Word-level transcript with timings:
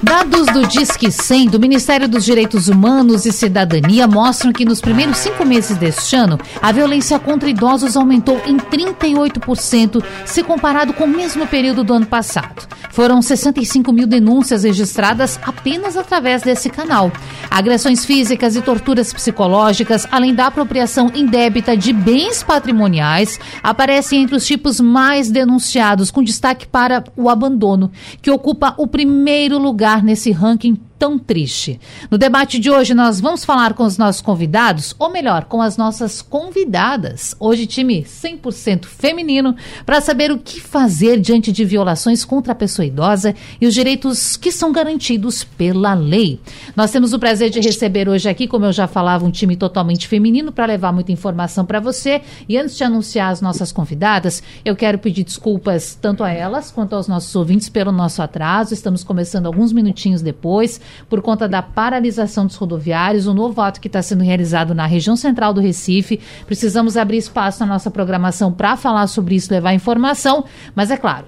Dados 0.00 0.46
do 0.46 0.64
Disque 0.64 1.10
100 1.10 1.48
do 1.48 1.58
Ministério 1.58 2.08
dos 2.08 2.24
Direitos 2.24 2.68
Humanos 2.68 3.26
e 3.26 3.32
Cidadania 3.32 4.06
mostram 4.06 4.52
que 4.52 4.64
nos 4.64 4.80
primeiros 4.80 5.18
cinco 5.18 5.44
meses 5.44 5.76
deste 5.76 6.14
ano, 6.14 6.38
a 6.62 6.70
violência 6.70 7.18
contra 7.18 7.50
idosos 7.50 7.96
aumentou 7.96 8.40
em 8.46 8.56
38% 8.56 10.04
se 10.24 10.44
comparado 10.44 10.92
com 10.92 11.02
o 11.02 11.08
mesmo 11.08 11.48
período 11.48 11.82
do 11.82 11.94
ano 11.94 12.06
passado. 12.06 12.68
Foram 12.90 13.20
65 13.20 13.92
mil 13.92 14.06
denúncias 14.06 14.62
registradas 14.62 15.38
apenas 15.42 15.96
através 15.96 16.42
desse 16.42 16.70
canal. 16.70 17.12
Agressões 17.50 18.04
físicas 18.04 18.56
e 18.56 18.62
torturas 18.62 19.12
psicológicas, 19.12 20.06
além 20.10 20.34
da 20.34 20.46
apropriação 20.46 21.10
indébita 21.14 21.76
de 21.76 21.92
bens 21.92 22.42
patrimoniais, 22.42 23.38
aparecem 23.62 24.22
entre 24.22 24.36
os 24.36 24.46
tipos 24.46 24.80
mais 24.80 25.30
denunciados, 25.30 26.10
com 26.10 26.22
destaque 26.22 26.66
para 26.66 27.04
o 27.16 27.28
abandono, 27.28 27.90
que 28.20 28.30
ocupa 28.30 28.74
o 28.76 28.86
primeiro 28.86 29.58
lugar 29.58 29.87
nesse 29.96 30.32
ranking 30.32 30.78
tão 30.98 31.18
triste. 31.18 31.80
No 32.10 32.18
debate 32.18 32.58
de 32.58 32.70
hoje, 32.70 32.92
nós 32.92 33.20
vamos 33.20 33.44
falar 33.44 33.74
com 33.74 33.84
os 33.84 33.96
nossos 33.96 34.20
convidados, 34.20 34.94
ou 34.98 35.08
melhor, 35.10 35.44
com 35.44 35.62
as 35.62 35.76
nossas 35.76 36.20
convidadas. 36.20 37.36
Hoje, 37.38 37.66
time 37.66 38.02
100% 38.02 38.86
feminino, 38.86 39.54
para 39.86 40.00
saber 40.00 40.32
o 40.32 40.38
que 40.38 40.60
fazer 40.60 41.20
diante 41.20 41.52
de 41.52 41.64
violações 41.64 42.24
contra 42.24 42.52
a 42.52 42.56
pessoa 42.56 42.84
idosa 42.84 43.34
e 43.60 43.66
os 43.66 43.74
direitos 43.74 44.36
que 44.36 44.50
são 44.50 44.72
garantidos 44.72 45.44
pela 45.44 45.94
lei. 45.94 46.40
Nós 46.74 46.90
temos 46.90 47.12
o 47.12 47.18
prazer 47.18 47.50
de 47.50 47.60
receber 47.60 48.08
hoje 48.08 48.28
aqui, 48.28 48.48
como 48.48 48.64
eu 48.64 48.72
já 48.72 48.88
falava, 48.88 49.24
um 49.24 49.30
time 49.30 49.56
totalmente 49.56 50.08
feminino 50.08 50.50
para 50.50 50.66
levar 50.66 50.92
muita 50.92 51.12
informação 51.12 51.64
para 51.64 51.78
você. 51.78 52.22
E 52.48 52.58
antes 52.58 52.76
de 52.76 52.82
anunciar 52.82 53.30
as 53.30 53.40
nossas 53.40 53.70
convidadas, 53.70 54.42
eu 54.64 54.74
quero 54.74 54.98
pedir 54.98 55.22
desculpas 55.22 55.96
tanto 56.00 56.24
a 56.24 56.30
elas 56.30 56.72
quanto 56.72 56.96
aos 56.96 57.06
nossos 57.06 57.34
ouvintes 57.36 57.68
pelo 57.68 57.92
nosso 57.92 58.20
atraso. 58.20 58.74
Estamos 58.74 59.04
começando 59.04 59.46
alguns 59.46 59.72
minutinhos 59.72 60.22
depois 60.22 60.80
por 61.08 61.20
conta 61.20 61.48
da 61.48 61.62
paralisação 61.62 62.46
dos 62.46 62.56
rodoviários, 62.56 63.26
o 63.26 63.34
novo 63.34 63.60
ato 63.60 63.80
que 63.80 63.88
está 63.88 64.02
sendo 64.02 64.22
realizado 64.22 64.74
na 64.74 64.86
região 64.86 65.16
central 65.16 65.52
do 65.52 65.60
Recife. 65.60 66.20
Precisamos 66.46 66.96
abrir 66.96 67.18
espaço 67.18 67.60
na 67.60 67.66
nossa 67.66 67.90
programação 67.90 68.52
para 68.52 68.76
falar 68.76 69.06
sobre 69.06 69.34
isso, 69.34 69.52
levar 69.52 69.74
informação, 69.74 70.44
mas 70.74 70.90
é 70.90 70.96
claro, 70.96 71.26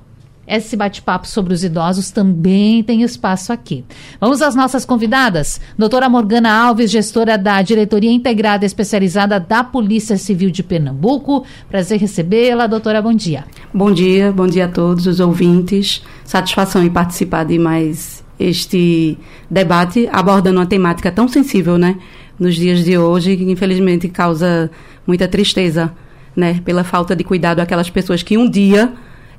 esse 0.50 0.76
bate-papo 0.76 1.28
sobre 1.28 1.54
os 1.54 1.62
idosos 1.62 2.10
também 2.10 2.82
tem 2.82 3.02
espaço 3.02 3.52
aqui. 3.52 3.84
Vamos 4.20 4.42
às 4.42 4.56
nossas 4.56 4.84
convidadas. 4.84 5.60
Doutora 5.78 6.08
Morgana 6.08 6.50
Alves, 6.50 6.90
gestora 6.90 7.38
da 7.38 7.62
Diretoria 7.62 8.10
Integrada 8.10 8.66
Especializada 8.66 9.38
da 9.38 9.62
Polícia 9.62 10.16
Civil 10.16 10.50
de 10.50 10.64
Pernambuco. 10.64 11.44
Prazer 11.68 12.00
recebê-la. 12.00 12.66
Doutora, 12.66 13.00
bom 13.00 13.14
dia. 13.14 13.44
Bom 13.72 13.92
dia, 13.92 14.32
bom 14.32 14.48
dia 14.48 14.64
a 14.64 14.68
todos 14.68 15.06
os 15.06 15.20
ouvintes. 15.20 16.02
Satisfação 16.24 16.82
em 16.82 16.90
participar 16.90 17.44
de 17.44 17.56
mais 17.56 18.24
este 18.40 19.18
debate 19.50 20.08
abordando 20.10 20.58
uma 20.58 20.66
temática 20.66 21.12
tão 21.12 21.28
sensível, 21.28 21.76
né, 21.76 21.96
nos 22.38 22.56
dias 22.56 22.82
de 22.82 22.96
hoje, 22.96 23.36
que 23.36 23.44
infelizmente 23.44 24.08
causa 24.08 24.70
muita 25.06 25.28
tristeza, 25.28 25.92
né, 26.34 26.60
pela 26.64 26.82
falta 26.82 27.14
de 27.14 27.22
cuidado 27.22 27.60
àquelas 27.60 27.90
pessoas 27.90 28.22
que 28.22 28.38
um 28.38 28.48
dia 28.48 28.92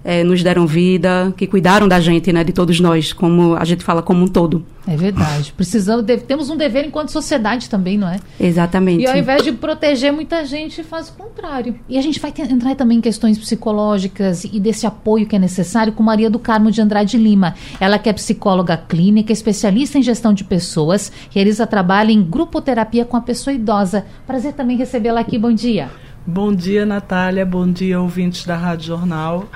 é, 0.03 0.23
nos 0.23 0.41
deram 0.43 0.65
vida, 0.65 1.33
que 1.37 1.45
cuidaram 1.47 1.87
da 1.87 1.99
gente, 1.99 2.31
né, 2.31 2.43
de 2.43 2.51
todos 2.51 2.79
nós, 2.79 3.13
como 3.13 3.55
a 3.55 3.65
gente 3.65 3.83
fala 3.83 4.01
como 4.01 4.23
um 4.23 4.27
todo. 4.27 4.65
É 4.87 4.95
verdade. 4.95 5.53
Precisamos, 5.55 6.05
temos 6.27 6.49
um 6.49 6.57
dever 6.57 6.85
enquanto 6.85 7.09
sociedade 7.09 7.69
também, 7.69 7.97
não 7.97 8.07
é? 8.07 8.19
Exatamente. 8.39 9.03
E 9.03 9.07
ao 9.07 9.15
invés 9.15 9.43
de 9.43 9.51
proteger 9.51 10.11
muita 10.11 10.43
gente, 10.43 10.83
faz 10.83 11.09
o 11.09 11.13
contrário. 11.13 11.75
E 11.87 11.99
a 11.99 12.01
gente 12.01 12.19
vai 12.19 12.31
ter, 12.31 12.51
entrar 12.51 12.75
também 12.75 12.97
em 12.97 13.01
questões 13.01 13.37
psicológicas 13.37 14.43
e 14.43 14.59
desse 14.59 14.87
apoio 14.87 15.27
que 15.27 15.35
é 15.35 15.39
necessário 15.39 15.93
com 15.93 16.01
Maria 16.01 16.31
do 16.31 16.39
Carmo 16.39 16.71
de 16.71 16.81
Andrade 16.81 17.17
Lima. 17.17 17.53
Ela 17.79 17.99
que 17.99 18.09
é 18.09 18.13
psicóloga 18.13 18.75
clínica, 18.75 19.31
especialista 19.31 19.99
em 19.99 20.03
gestão 20.03 20.33
de 20.33 20.43
pessoas, 20.43 21.11
realiza 21.29 21.67
trabalho 21.67 22.09
em 22.09 22.23
grupoterapia 22.23 23.05
com 23.05 23.15
a 23.15 23.21
pessoa 23.21 23.53
idosa. 23.53 24.05
Prazer 24.25 24.53
também 24.53 24.77
recebê-la 24.77 25.21
aqui. 25.21 25.37
Bom 25.37 25.53
dia. 25.53 25.89
Bom 26.25 26.53
dia, 26.53 26.85
Natália. 26.85 27.45
Bom 27.45 27.71
dia, 27.71 27.99
ouvintes 27.99 28.45
da 28.45 28.55
Rádio 28.55 28.87
Jornal. 28.87 29.47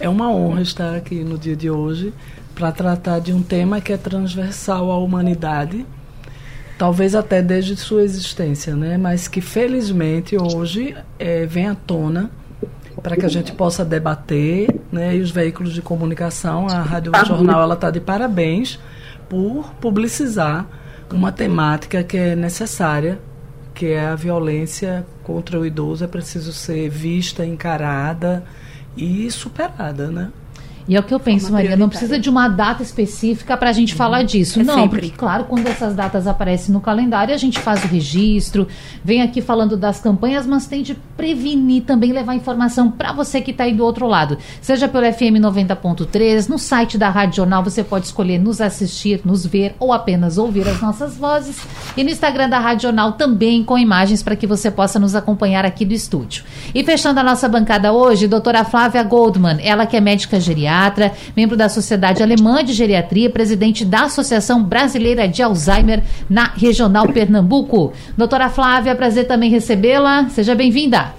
É 0.00 0.08
uma 0.08 0.30
honra 0.30 0.62
estar 0.62 0.94
aqui 0.94 1.24
no 1.24 1.36
dia 1.36 1.56
de 1.56 1.68
hoje 1.68 2.14
para 2.54 2.70
tratar 2.70 3.18
de 3.18 3.32
um 3.32 3.42
tema 3.42 3.80
que 3.80 3.92
é 3.92 3.96
transversal 3.96 4.92
à 4.92 4.98
humanidade, 4.98 5.84
talvez 6.78 7.16
até 7.16 7.42
desde 7.42 7.76
sua 7.76 8.02
existência, 8.02 8.76
né? 8.76 8.96
mas 8.96 9.26
que 9.26 9.40
felizmente 9.40 10.36
hoje 10.36 10.96
é, 11.18 11.44
vem 11.46 11.66
à 11.66 11.74
tona 11.74 12.30
para 13.02 13.16
que 13.16 13.26
a 13.26 13.28
gente 13.28 13.52
possa 13.52 13.84
debater, 13.84 14.80
né? 14.90 15.16
E 15.16 15.20
os 15.20 15.30
veículos 15.30 15.72
de 15.72 15.80
comunicação, 15.80 16.66
a 16.68 16.82
Rádio 16.82 17.12
Jornal, 17.24 17.62
ela 17.62 17.74
está 17.74 17.92
de 17.92 18.00
parabéns 18.00 18.78
por 19.28 19.72
publicizar 19.74 20.66
uma 21.12 21.30
temática 21.30 22.02
que 22.02 22.16
é 22.16 22.34
necessária, 22.34 23.20
que 23.72 23.86
é 23.86 24.04
a 24.04 24.16
violência 24.16 25.06
contra 25.22 25.60
o 25.60 25.64
idoso, 25.64 26.04
é 26.04 26.08
preciso 26.08 26.52
ser 26.52 26.88
vista, 26.88 27.46
encarada 27.46 28.42
e 28.98 29.30
superada, 29.30 30.10
né? 30.10 30.32
E 30.88 30.96
é 30.96 31.00
o 31.00 31.02
que 31.02 31.12
eu 31.12 31.20
penso, 31.20 31.52
Maria, 31.52 31.76
não 31.76 31.90
precisa 31.90 32.18
de 32.18 32.30
uma 32.30 32.48
data 32.48 32.82
específica 32.82 33.58
para 33.58 33.68
a 33.68 33.72
gente 33.74 33.92
uhum. 33.92 33.98
falar 33.98 34.22
disso. 34.22 34.60
É 34.60 34.64
não, 34.64 34.74
sempre. 34.74 35.00
porque, 35.00 35.14
claro, 35.14 35.44
quando 35.44 35.66
essas 35.66 35.94
datas 35.94 36.26
aparecem 36.26 36.72
no 36.72 36.80
calendário, 36.80 37.34
a 37.34 37.36
gente 37.36 37.58
faz 37.58 37.84
o 37.84 37.86
registro, 37.86 38.66
vem 39.04 39.20
aqui 39.20 39.42
falando 39.42 39.76
das 39.76 40.00
campanhas, 40.00 40.46
mas 40.46 40.66
tem 40.66 40.82
de 40.82 40.94
prevenir 41.14 41.82
também, 41.82 42.10
levar 42.10 42.34
informação 42.34 42.90
para 42.90 43.12
você 43.12 43.42
que 43.42 43.50
está 43.50 43.64
aí 43.64 43.74
do 43.74 43.84
outro 43.84 44.06
lado. 44.06 44.38
Seja 44.62 44.88
pelo 44.88 45.04
FM 45.12 45.36
90.3, 45.38 46.48
no 46.48 46.58
site 46.58 46.96
da 46.96 47.10
Rádio 47.10 47.36
Jornal, 47.36 47.62
você 47.62 47.84
pode 47.84 48.06
escolher 48.06 48.38
nos 48.38 48.58
assistir, 48.58 49.20
nos 49.26 49.44
ver 49.44 49.76
ou 49.78 49.92
apenas 49.92 50.38
ouvir 50.38 50.66
as 50.66 50.80
nossas 50.80 51.18
vozes. 51.18 51.60
E 51.98 52.02
no 52.02 52.08
Instagram 52.08 52.48
da 52.48 52.58
Rádio 52.58 52.84
Jornal 52.84 53.12
também 53.12 53.62
com 53.62 53.76
imagens 53.76 54.22
para 54.22 54.34
que 54.34 54.46
você 54.46 54.70
possa 54.70 54.98
nos 54.98 55.14
acompanhar 55.14 55.66
aqui 55.66 55.84
do 55.84 55.92
estúdio. 55.92 56.44
E 56.74 56.82
fechando 56.82 57.20
a 57.20 57.22
nossa 57.22 57.46
bancada 57.46 57.92
hoje, 57.92 58.26
doutora 58.26 58.64
Flávia 58.64 59.02
Goldman, 59.02 59.58
ela 59.60 59.84
que 59.84 59.94
é 59.94 60.00
médica 60.00 60.40
geriátrica 60.40 60.77
membro 61.36 61.56
da 61.56 61.68
Sociedade 61.68 62.22
Alemã 62.22 62.64
de 62.64 62.72
Geriatria, 62.72 63.30
presidente 63.30 63.84
da 63.84 64.02
Associação 64.02 64.62
Brasileira 64.62 65.28
de 65.28 65.42
Alzheimer 65.42 66.02
na 66.28 66.52
Regional 66.56 67.08
Pernambuco. 67.08 67.92
Doutora 68.16 68.48
Flávia, 68.48 68.94
prazer 68.94 69.26
também 69.26 69.50
recebê-la. 69.50 70.28
Seja 70.28 70.54
bem-vinda. 70.54 71.14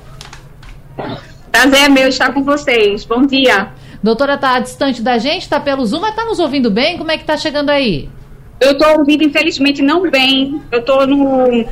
Prazer 1.52 1.80
é 1.82 1.90
meu 1.90 2.08
estar 2.08 2.34
com 2.34 2.44
vocês. 2.44 3.06
Bom 3.06 3.26
dia. 3.26 3.70
Doutora, 4.02 4.36
está 4.36 4.60
distante 4.60 5.02
da 5.02 5.18
gente, 5.18 5.42
está 5.42 5.60
pelo 5.60 5.86
Zoom, 5.86 6.02
mas 6.02 6.12
está 6.12 6.24
nos 6.24 6.40
ouvindo 6.40 6.72
bem? 6.72 6.98
Como 6.98 7.12
é 7.12 7.18
que 7.18 7.24
está 7.24 7.36
chegando 7.36 7.70
aí? 7.70 8.08
Eu 8.60 8.72
estou 8.72 9.00
ouvindo, 9.00 9.24
infelizmente, 9.24 9.82
não 9.82 10.10
bem. 10.10 10.62
Eu 10.72 10.80
estou 10.80 11.06
num 11.06 11.66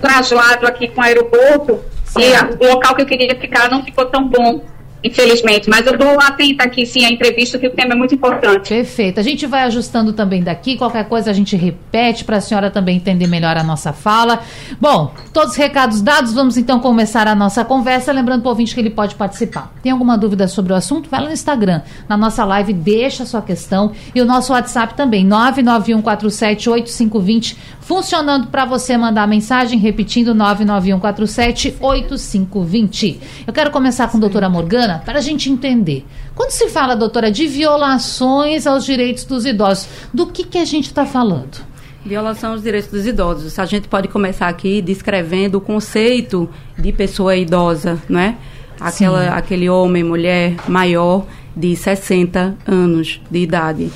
traslado 0.00 0.66
aqui 0.66 0.88
com 0.88 1.00
o 1.00 1.04
aeroporto 1.04 1.80
e 2.18 2.34
a, 2.34 2.48
o 2.60 2.72
local 2.72 2.94
que 2.94 3.02
eu 3.02 3.06
queria 3.06 3.34
ficar 3.38 3.70
não 3.70 3.84
ficou 3.84 4.06
tão 4.06 4.28
bom 4.28 4.60
infelizmente. 5.02 5.68
Mas 5.68 5.84
eu 5.86 5.96
dou 5.96 6.20
atenta 6.20 6.64
aqui, 6.64 6.84
sim, 6.86 7.04
à 7.04 7.10
entrevista, 7.10 7.58
que 7.58 7.66
o 7.66 7.70
tema 7.70 7.94
é 7.94 7.96
muito 7.96 8.14
importante. 8.14 8.68
Perfeito. 8.68 9.18
A 9.20 9.22
gente 9.22 9.46
vai 9.46 9.62
ajustando 9.64 10.12
também 10.12 10.42
daqui. 10.42 10.76
Qualquer 10.76 11.08
coisa 11.08 11.30
a 11.30 11.34
gente 11.34 11.54
repete 11.56 12.24
para 12.24 12.38
a 12.38 12.40
senhora 12.40 12.70
também 12.70 12.96
entender 12.96 13.26
melhor 13.26 13.56
a 13.56 13.62
nossa 13.62 13.92
fala. 13.92 14.40
Bom, 14.80 15.12
todos 15.32 15.52
os 15.52 15.56
recados 15.56 16.00
dados, 16.00 16.32
vamos 16.32 16.56
então 16.56 16.80
começar 16.80 17.28
a 17.28 17.34
nossa 17.34 17.62
conversa. 17.64 18.12
Lembrando 18.12 18.42
para 18.42 18.48
o 18.48 18.52
ouvinte 18.52 18.74
que 18.74 18.80
ele 18.80 18.90
pode 18.90 19.14
participar. 19.14 19.72
Tem 19.82 19.92
alguma 19.92 20.18
dúvida 20.18 20.48
sobre 20.48 20.72
o 20.72 20.76
assunto? 20.76 21.10
Vai 21.10 21.20
lá 21.20 21.26
no 21.26 21.32
Instagram, 21.32 21.82
na 22.08 22.16
nossa 22.16 22.44
live, 22.44 22.72
deixa 22.72 23.22
a 23.22 23.26
sua 23.26 23.42
questão. 23.42 23.92
E 24.14 24.20
o 24.20 24.24
nosso 24.24 24.52
WhatsApp 24.52 24.94
também, 24.94 25.24
991478520, 25.28 27.56
funcionando 27.80 28.48
para 28.48 28.64
você 28.64 28.96
mandar 28.96 29.28
mensagem, 29.28 29.78
repetindo, 29.78 30.34
991478520. 30.34 33.18
Eu 33.46 33.52
quero 33.52 33.70
começar 33.70 34.08
com 34.08 34.16
a 34.16 34.20
doutora 34.20 34.48
Morgana 34.48 34.85
para 35.04 35.18
a 35.18 35.22
gente 35.22 35.50
entender. 35.50 36.04
Quando 36.34 36.50
se 36.50 36.68
fala, 36.68 36.94
doutora, 36.94 37.30
de 37.30 37.46
violações 37.46 38.66
aos 38.66 38.84
direitos 38.84 39.24
dos 39.24 39.44
idosos, 39.44 39.88
do 40.12 40.26
que, 40.26 40.44
que 40.44 40.58
a 40.58 40.64
gente 40.64 40.86
está 40.86 41.04
falando? 41.04 41.64
Violação 42.04 42.52
aos 42.52 42.62
direitos 42.62 42.90
dos 42.90 43.06
idosos. 43.06 43.58
A 43.58 43.64
gente 43.64 43.88
pode 43.88 44.08
começar 44.08 44.48
aqui 44.48 44.80
descrevendo 44.80 45.56
o 45.56 45.60
conceito 45.60 46.48
de 46.78 46.92
pessoa 46.92 47.36
idosa, 47.36 48.00
não 48.08 48.20
é? 48.20 48.36
Aquela, 48.80 49.30
aquele 49.30 49.68
homem, 49.68 50.04
mulher 50.04 50.54
maior 50.68 51.26
de 51.56 51.74
60 51.74 52.56
anos 52.66 53.20
de 53.30 53.38
idade. 53.38 53.90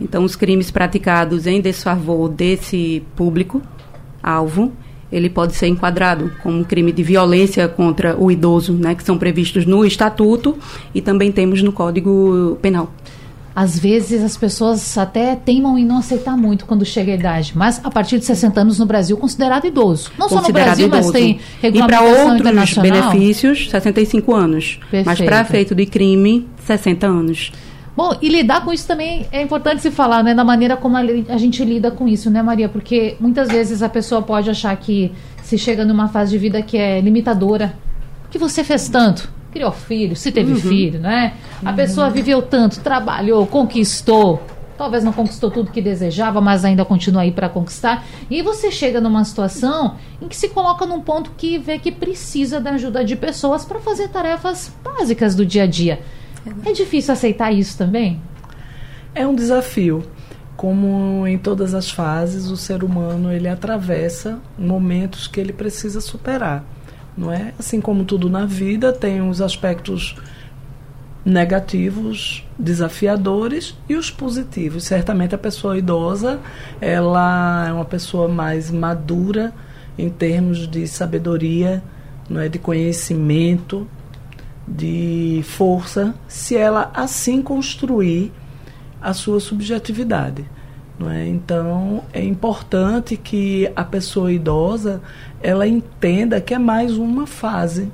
Então, 0.00 0.24
os 0.24 0.34
crimes 0.34 0.70
praticados 0.70 1.46
em 1.46 1.60
desfavor 1.60 2.28
desse 2.28 3.04
público 3.14 3.62
alvo 4.22 4.72
ele 5.12 5.28
pode 5.28 5.54
ser 5.54 5.66
enquadrado 5.66 6.32
como 6.42 6.58
um 6.58 6.64
crime 6.64 6.90
de 6.90 7.02
violência 7.02 7.68
contra 7.68 8.16
o 8.16 8.30
idoso, 8.30 8.72
né, 8.72 8.94
que 8.94 9.04
são 9.04 9.18
previstos 9.18 9.66
no 9.66 9.84
Estatuto 9.84 10.56
e 10.94 11.00
também 11.02 11.30
temos 11.30 11.62
no 11.62 11.70
Código 11.72 12.58
Penal. 12.62 12.90
às 13.54 13.78
vezes 13.78 14.24
as 14.24 14.34
pessoas 14.36 14.96
até 14.96 15.36
teimam 15.36 15.76
em 15.78 15.84
não 15.84 15.98
aceitar 15.98 16.36
muito 16.38 16.64
quando 16.64 16.86
chega 16.86 17.12
a 17.12 17.14
idade, 17.14 17.52
mas 17.54 17.80
a 17.84 17.90
partir 17.90 18.18
de 18.18 18.24
60 18.24 18.62
anos 18.62 18.78
no 18.78 18.86
Brasil 18.86 19.14
considerado 19.18 19.66
idoso. 19.66 20.10
Não 20.18 20.28
só 20.28 20.40
no 20.40 20.50
Brasil, 20.50 20.86
idoso. 20.86 21.02
mas 21.02 21.12
tem 21.12 21.38
regulamentação 21.60 22.36
E 22.36 22.40
para 22.40 22.54
outros 22.56 22.78
benefícios, 22.78 23.68
65 23.70 24.34
anos. 24.34 24.78
Perfeito. 24.90 25.06
Mas 25.06 25.20
para 25.20 25.42
efeito 25.42 25.74
de 25.74 25.84
crime, 25.84 26.48
60 26.64 27.06
anos. 27.06 27.52
Bom, 27.94 28.16
e 28.22 28.28
lidar 28.28 28.64
com 28.64 28.72
isso 28.72 28.86
também 28.86 29.26
é 29.30 29.42
importante 29.42 29.82
se 29.82 29.90
falar, 29.90 30.22
né? 30.22 30.34
Da 30.34 30.44
maneira 30.44 30.76
como 30.76 30.96
a 30.96 31.36
gente 31.36 31.62
lida 31.64 31.90
com 31.90 32.08
isso, 32.08 32.30
né, 32.30 32.42
Maria? 32.42 32.68
Porque 32.68 33.16
muitas 33.20 33.48
vezes 33.48 33.82
a 33.82 33.88
pessoa 33.88 34.22
pode 34.22 34.48
achar 34.48 34.74
que 34.76 35.12
se 35.42 35.58
chega 35.58 35.84
numa 35.84 36.08
fase 36.08 36.30
de 36.30 36.38
vida 36.38 36.62
que 36.62 36.78
é 36.78 37.00
limitadora, 37.00 37.74
que 38.30 38.38
você 38.38 38.64
fez 38.64 38.88
tanto, 38.88 39.30
criou 39.52 39.70
filho, 39.70 40.16
se 40.16 40.32
teve 40.32 40.52
uhum. 40.52 40.58
filho, 40.58 41.00
né? 41.00 41.34
A 41.62 41.70
uhum. 41.70 41.76
pessoa 41.76 42.08
viveu 42.08 42.40
tanto, 42.40 42.80
trabalhou, 42.80 43.46
conquistou. 43.46 44.42
Talvez 44.78 45.04
não 45.04 45.12
conquistou 45.12 45.50
tudo 45.50 45.70
que 45.70 45.82
desejava, 45.82 46.40
mas 46.40 46.64
ainda 46.64 46.84
continua 46.84 47.22
aí 47.22 47.30
para 47.30 47.48
conquistar. 47.50 48.04
E 48.30 48.40
você 48.40 48.70
chega 48.70 49.02
numa 49.02 49.22
situação 49.22 49.96
em 50.20 50.26
que 50.26 50.34
se 50.34 50.48
coloca 50.48 50.86
num 50.86 51.00
ponto 51.00 51.32
que 51.36 51.58
vê 51.58 51.78
que 51.78 51.92
precisa 51.92 52.58
da 52.58 52.70
ajuda 52.70 53.04
de 53.04 53.14
pessoas 53.14 53.66
para 53.66 53.78
fazer 53.78 54.08
tarefas 54.08 54.74
básicas 54.82 55.34
do 55.34 55.44
dia 55.44 55.64
a 55.64 55.66
dia. 55.66 56.00
É 56.64 56.72
difícil 56.72 57.12
aceitar 57.12 57.52
isso 57.52 57.78
também? 57.78 58.20
É 59.14 59.26
um 59.26 59.34
desafio. 59.34 60.02
Como 60.56 61.26
em 61.26 61.38
todas 61.38 61.74
as 61.74 61.90
fases, 61.90 62.46
o 62.50 62.56
ser 62.56 62.84
humano 62.84 63.32
ele 63.32 63.48
atravessa 63.48 64.38
momentos 64.58 65.26
que 65.26 65.40
ele 65.40 65.52
precisa 65.52 66.00
superar 66.00 66.64
não 67.16 67.32
é? 67.32 67.52
Assim 67.58 67.80
como 67.80 68.04
tudo 68.04 68.28
na 68.30 68.46
vida, 68.46 68.92
tem 68.92 69.20
os 69.20 69.40
aspectos 69.40 70.16
negativos, 71.24 72.46
desafiadores 72.58 73.76
e 73.88 73.94
os 73.94 74.10
positivos. 74.10 74.84
Certamente 74.84 75.34
a 75.34 75.38
pessoa 75.38 75.78
idosa, 75.78 76.40
ela 76.80 77.66
é 77.68 77.72
uma 77.72 77.84
pessoa 77.84 78.28
mais 78.28 78.70
madura 78.70 79.52
em 79.96 80.08
termos 80.08 80.66
de 80.66 80.86
sabedoria, 80.88 81.82
não 82.28 82.40
é, 82.40 82.48
de 82.48 82.58
conhecimento, 82.58 83.86
de 84.66 85.42
força, 85.44 86.14
se 86.28 86.56
ela 86.56 86.90
assim 86.94 87.42
construir 87.42 88.32
a 89.00 89.12
sua 89.12 89.40
subjetividade. 89.40 90.44
Não 90.98 91.10
é? 91.10 91.26
Então, 91.26 92.04
é 92.12 92.22
importante 92.22 93.16
que 93.16 93.70
a 93.74 93.82
pessoa 93.82 94.32
idosa 94.32 95.00
ela 95.42 95.66
entenda 95.66 96.40
que 96.40 96.54
é 96.54 96.58
mais 96.58 96.96
uma 96.96 97.26
fase 97.26 97.90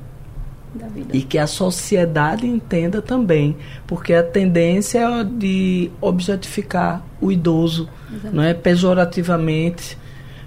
e 1.13 1.23
que 1.23 1.39
a 1.39 1.47
sociedade 1.47 2.47
entenda 2.47 3.01
também, 3.01 3.57
porque 3.87 4.13
a 4.13 4.23
tendência 4.23 4.99
é 4.99 5.25
de 5.25 5.91
objetificar 6.01 7.03
o 7.21 7.33
idoso, 7.33 7.89
Exatamente. 8.11 8.37
não 8.37 8.43
é 8.43 8.53
pejorativamente 8.53 9.97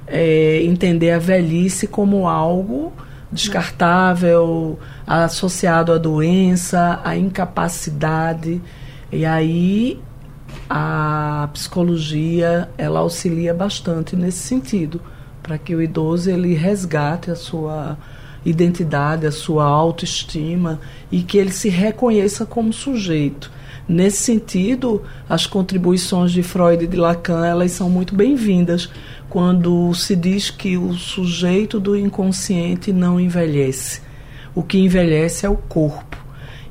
é, 0.06 0.62
entender 0.64 1.12
a 1.12 1.20
velhice 1.20 1.88
como 1.88 2.28
algo 2.28 2.94
descartável, 3.32 4.78
associado 5.08 5.92
à 5.94 5.98
doença, 5.98 7.00
à 7.04 7.16
incapacidade. 7.16 8.62
E 9.12 9.26
aí 9.26 10.02
a 10.70 11.50
psicologia 11.54 12.70
ela 12.78 13.00
auxilia 13.00 13.54
bastante 13.54 14.16
nesse 14.16 14.40
sentido, 14.40 15.02
para 15.42 15.58
que 15.58 15.76
o 15.76 15.82
idoso 15.82 16.30
ele 16.30 16.54
resgate 16.54 17.32
a 17.32 17.36
sua 17.36 17.98
identidade, 18.46 19.26
a 19.26 19.32
sua 19.32 19.66
autoestima 19.66 20.80
e 21.12 21.22
que 21.22 21.38
ele 21.38 21.52
se 21.52 21.70
reconheça 21.70 22.46
como 22.46 22.74
sujeito. 22.74 23.52
Nesse 23.88 24.18
sentido, 24.18 25.04
as 25.28 25.46
contribuições 25.46 26.32
de 26.32 26.42
Freud 26.42 26.84
e 26.84 26.88
de 26.88 26.98
Lacan 26.98 27.46
elas 27.46 27.72
são 27.72 27.90
muito 27.90 28.16
bem-vindas 28.16 28.90
quando 29.32 29.94
se 29.94 30.14
diz 30.14 30.50
que 30.50 30.78
o 30.78 30.94
sujeito 30.94 31.80
do 31.80 31.98
inconsciente 31.98 32.92
não 32.92 33.18
envelhece. 33.18 34.02
O 34.54 34.62
que 34.62 34.78
envelhece 34.78 35.46
é 35.46 35.50
o 35.50 35.56
corpo. 35.56 36.18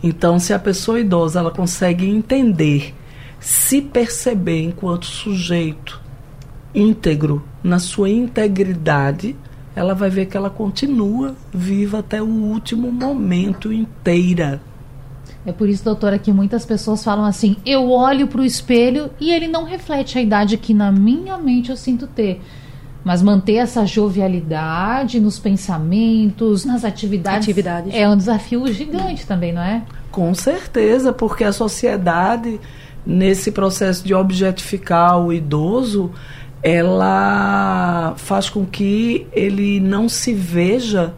Então, 0.02 0.38
se 0.38 0.52
a 0.52 0.58
pessoa 0.58 1.00
idosa 1.00 1.40
ela 1.40 1.50
consegue 1.50 2.06
entender 2.06 2.94
se 3.40 3.80
perceber 3.80 4.62
enquanto 4.62 5.06
sujeito 5.06 5.98
íntegro, 6.74 7.42
na 7.64 7.78
sua 7.78 8.10
integridade, 8.10 9.34
ela 9.74 9.94
vai 9.94 10.10
ver 10.10 10.26
que 10.26 10.36
ela 10.36 10.50
continua 10.50 11.34
viva 11.52 12.00
até 12.00 12.20
o 12.20 12.26
último 12.26 12.92
momento 12.92 13.72
inteira. 13.72 14.60
É 15.44 15.52
por 15.52 15.68
isso, 15.68 15.84
doutora, 15.84 16.18
que 16.18 16.32
muitas 16.32 16.66
pessoas 16.66 17.02
falam 17.02 17.24
assim: 17.24 17.56
eu 17.64 17.90
olho 17.90 18.26
para 18.26 18.40
o 18.40 18.44
espelho 18.44 19.10
e 19.18 19.30
ele 19.30 19.48
não 19.48 19.64
reflete 19.64 20.18
a 20.18 20.22
idade 20.22 20.56
que 20.56 20.74
na 20.74 20.92
minha 20.92 21.38
mente 21.38 21.70
eu 21.70 21.76
sinto 21.76 22.06
ter. 22.06 22.40
Mas 23.02 23.22
manter 23.22 23.54
essa 23.54 23.86
jovialidade 23.86 25.18
nos 25.18 25.38
pensamentos, 25.38 26.66
nas 26.66 26.84
atividades, 26.84 27.48
atividades. 27.48 27.94
é 27.94 28.06
um 28.06 28.14
desafio 28.14 28.70
gigante 28.70 29.26
também, 29.26 29.54
não 29.54 29.62
é? 29.62 29.82
Com 30.10 30.34
certeza, 30.34 31.10
porque 31.10 31.42
a 31.42 31.52
sociedade 31.52 32.60
nesse 33.04 33.50
processo 33.50 34.04
de 34.04 34.14
objetificar 34.14 35.18
o 35.18 35.32
idoso, 35.32 36.10
ela 36.62 38.14
faz 38.16 38.50
com 38.50 38.66
que 38.66 39.26
ele 39.32 39.80
não 39.80 40.08
se 40.08 40.34
veja 40.34 41.14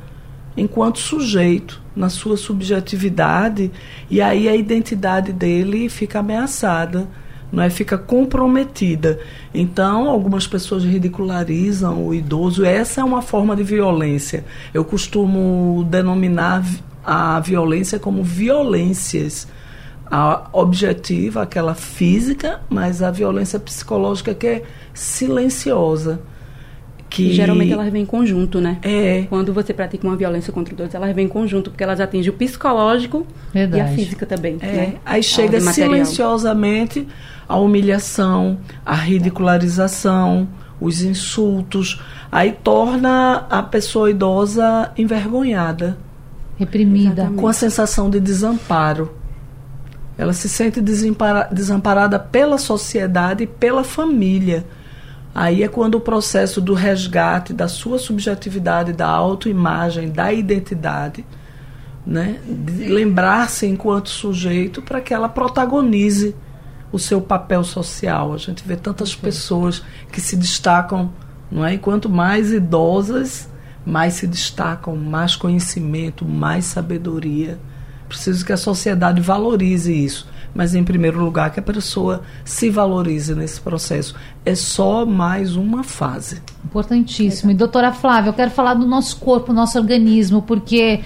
enquanto 0.56 0.99
sujeito 0.99 1.81
na 1.94 2.08
sua 2.08 2.37
subjetividade 2.37 3.70
e 4.10 4.20
aí 4.20 4.49
a 4.49 4.56
identidade 4.56 5.32
dele 5.32 5.88
fica 5.88 6.20
ameaçada, 6.20 7.08
não 7.50 7.62
é? 7.62 7.69
Fica 7.69 7.99
comprometida. 7.99 9.20
Então, 9.52 10.08
algumas 10.08 10.46
pessoas 10.46 10.84
ridicularizam 10.84 12.06
o 12.06 12.14
idoso. 12.14 12.64
Essa 12.64 13.02
é 13.02 13.04
uma 13.04 13.20
forma 13.20 13.54
de 13.54 13.62
violência. 13.62 14.44
Eu 14.72 14.84
costumo 14.84 15.87
denominar 15.90 16.64
a 17.05 17.38
violência 17.40 17.98
como 17.98 18.22
violências 18.22 19.46
a 20.14 20.48
objetiva, 20.52 21.40
aquela 21.40 21.75
física, 21.75 22.60
mas 22.69 23.02
a 23.02 23.10
violência 23.10 23.58
psicológica 23.58 24.34
que 24.34 24.46
é 24.46 24.62
silenciosa. 24.93 26.20
Que... 27.12 27.29
E 27.29 27.32
geralmente 27.35 27.70
elas 27.70 27.93
vêm 27.93 28.05
em 28.05 28.06
conjunto, 28.06 28.59
né? 28.59 28.79
É. 28.82 29.26
Quando 29.29 29.53
você 29.53 29.75
pratica 29.75 30.06
uma 30.06 30.17
violência 30.17 30.50
contra 30.50 30.75
dois, 30.75 30.94
elas 30.94 31.14
vêm 31.14 31.26
em 31.26 31.29
conjunto, 31.29 31.70
porque 31.70 31.85
elas 31.85 32.00
atingem 32.00 32.31
o 32.31 32.32
psicológico 32.32 33.26
Verdade. 33.53 33.82
e 33.82 33.85
a 33.85 33.94
física 33.94 34.25
também. 34.25 34.56
É. 34.62 34.67
Né? 34.67 34.94
Aí 35.05 35.23
chega 35.23 35.61
silenciosamente 35.61 37.06
a 37.46 37.58
humilhação, 37.58 38.56
a 38.84 38.94
ridicularização, 38.94 40.48
os 40.81 41.03
insultos. 41.03 42.01
Aí 42.31 42.53
torna 42.65 43.46
a 43.51 43.63
pessoa 43.63 44.10
idosa 44.10 44.91
envergonhada. 44.96 45.98
Reprimida. 46.56 47.13
Exatamente. 47.13 47.41
Com 47.41 47.46
a 47.46 47.53
sensação 47.53 48.08
de 48.08 48.20
desamparo. 48.20 49.13
Ela 50.17 50.32
se 50.32 50.48
sente 50.48 50.81
desamparada 50.81 52.19
pela 52.19 52.56
sociedade 52.56 53.44
e 53.44 53.46
pela 53.46 53.84
família. 53.84 54.65
Aí 55.34 55.62
é 55.62 55.69
quando 55.69 55.94
o 55.94 56.01
processo 56.01 56.60
do 56.60 56.74
resgate 56.74 57.53
da 57.53 57.67
sua 57.67 57.98
subjetividade, 57.98 58.93
da 58.93 59.08
autoimagem, 59.08 60.10
da 60.10 60.32
identidade, 60.32 61.24
né, 62.05 62.39
lembrar-se 62.86 63.67
enquanto 63.67 64.10
sujeito 64.10 64.82
para 64.82 65.01
que 65.01 65.15
ela 65.15 65.29
protagonize 65.29 66.34
o 66.91 66.98
seu 66.98 67.20
papel 67.20 67.65
social. 67.65 68.34
A 68.34 68.36
gente 68.36 68.62
vê 68.67 68.77
tantas 68.77 69.15
pessoas 69.15 69.82
que 70.12 70.20
se 70.20 70.36
destacam, 70.36 71.10
não 71.51 71.65
é? 71.65 71.74
E 71.74 71.79
quanto 71.79 72.10
mais 72.10 72.53
idosas, 72.53 73.48
mais 73.86 74.15
se 74.15 74.27
destacam, 74.27 74.94
mais 74.94 75.34
conhecimento, 75.34 76.24
mais 76.24 76.67
sabedoria. 76.67 77.58
Preciso 78.06 78.44
que 78.44 78.53
a 78.53 78.58
sociedade 78.58 79.22
valorize 79.22 79.93
isso. 79.93 80.29
Mas, 80.55 80.75
em 80.75 80.85
primeiro 80.85 81.23
lugar, 81.23 81.51
que 81.51 81.61
a 81.61 81.63
pessoa 81.63 82.23
se 82.44 82.69
valorize 82.69 83.35
nesse 83.35 83.61
processo. 83.61 84.15
É 84.44 84.55
só 84.55 85.06
mais 85.06 85.56
uma 85.56 85.82
fase. 85.82 86.43
Importantíssimo. 86.65 87.51
E, 87.51 87.55
doutora 87.55 87.93
Flávia, 87.93 88.31
eu 88.31 88.35
quero 88.35 88.51
falar 88.51 88.75
do 88.75 88.87
nosso 88.87 89.17
corpo, 89.17 89.53
nosso 89.53 89.79
organismo, 89.79 90.43
porque 90.43 91.01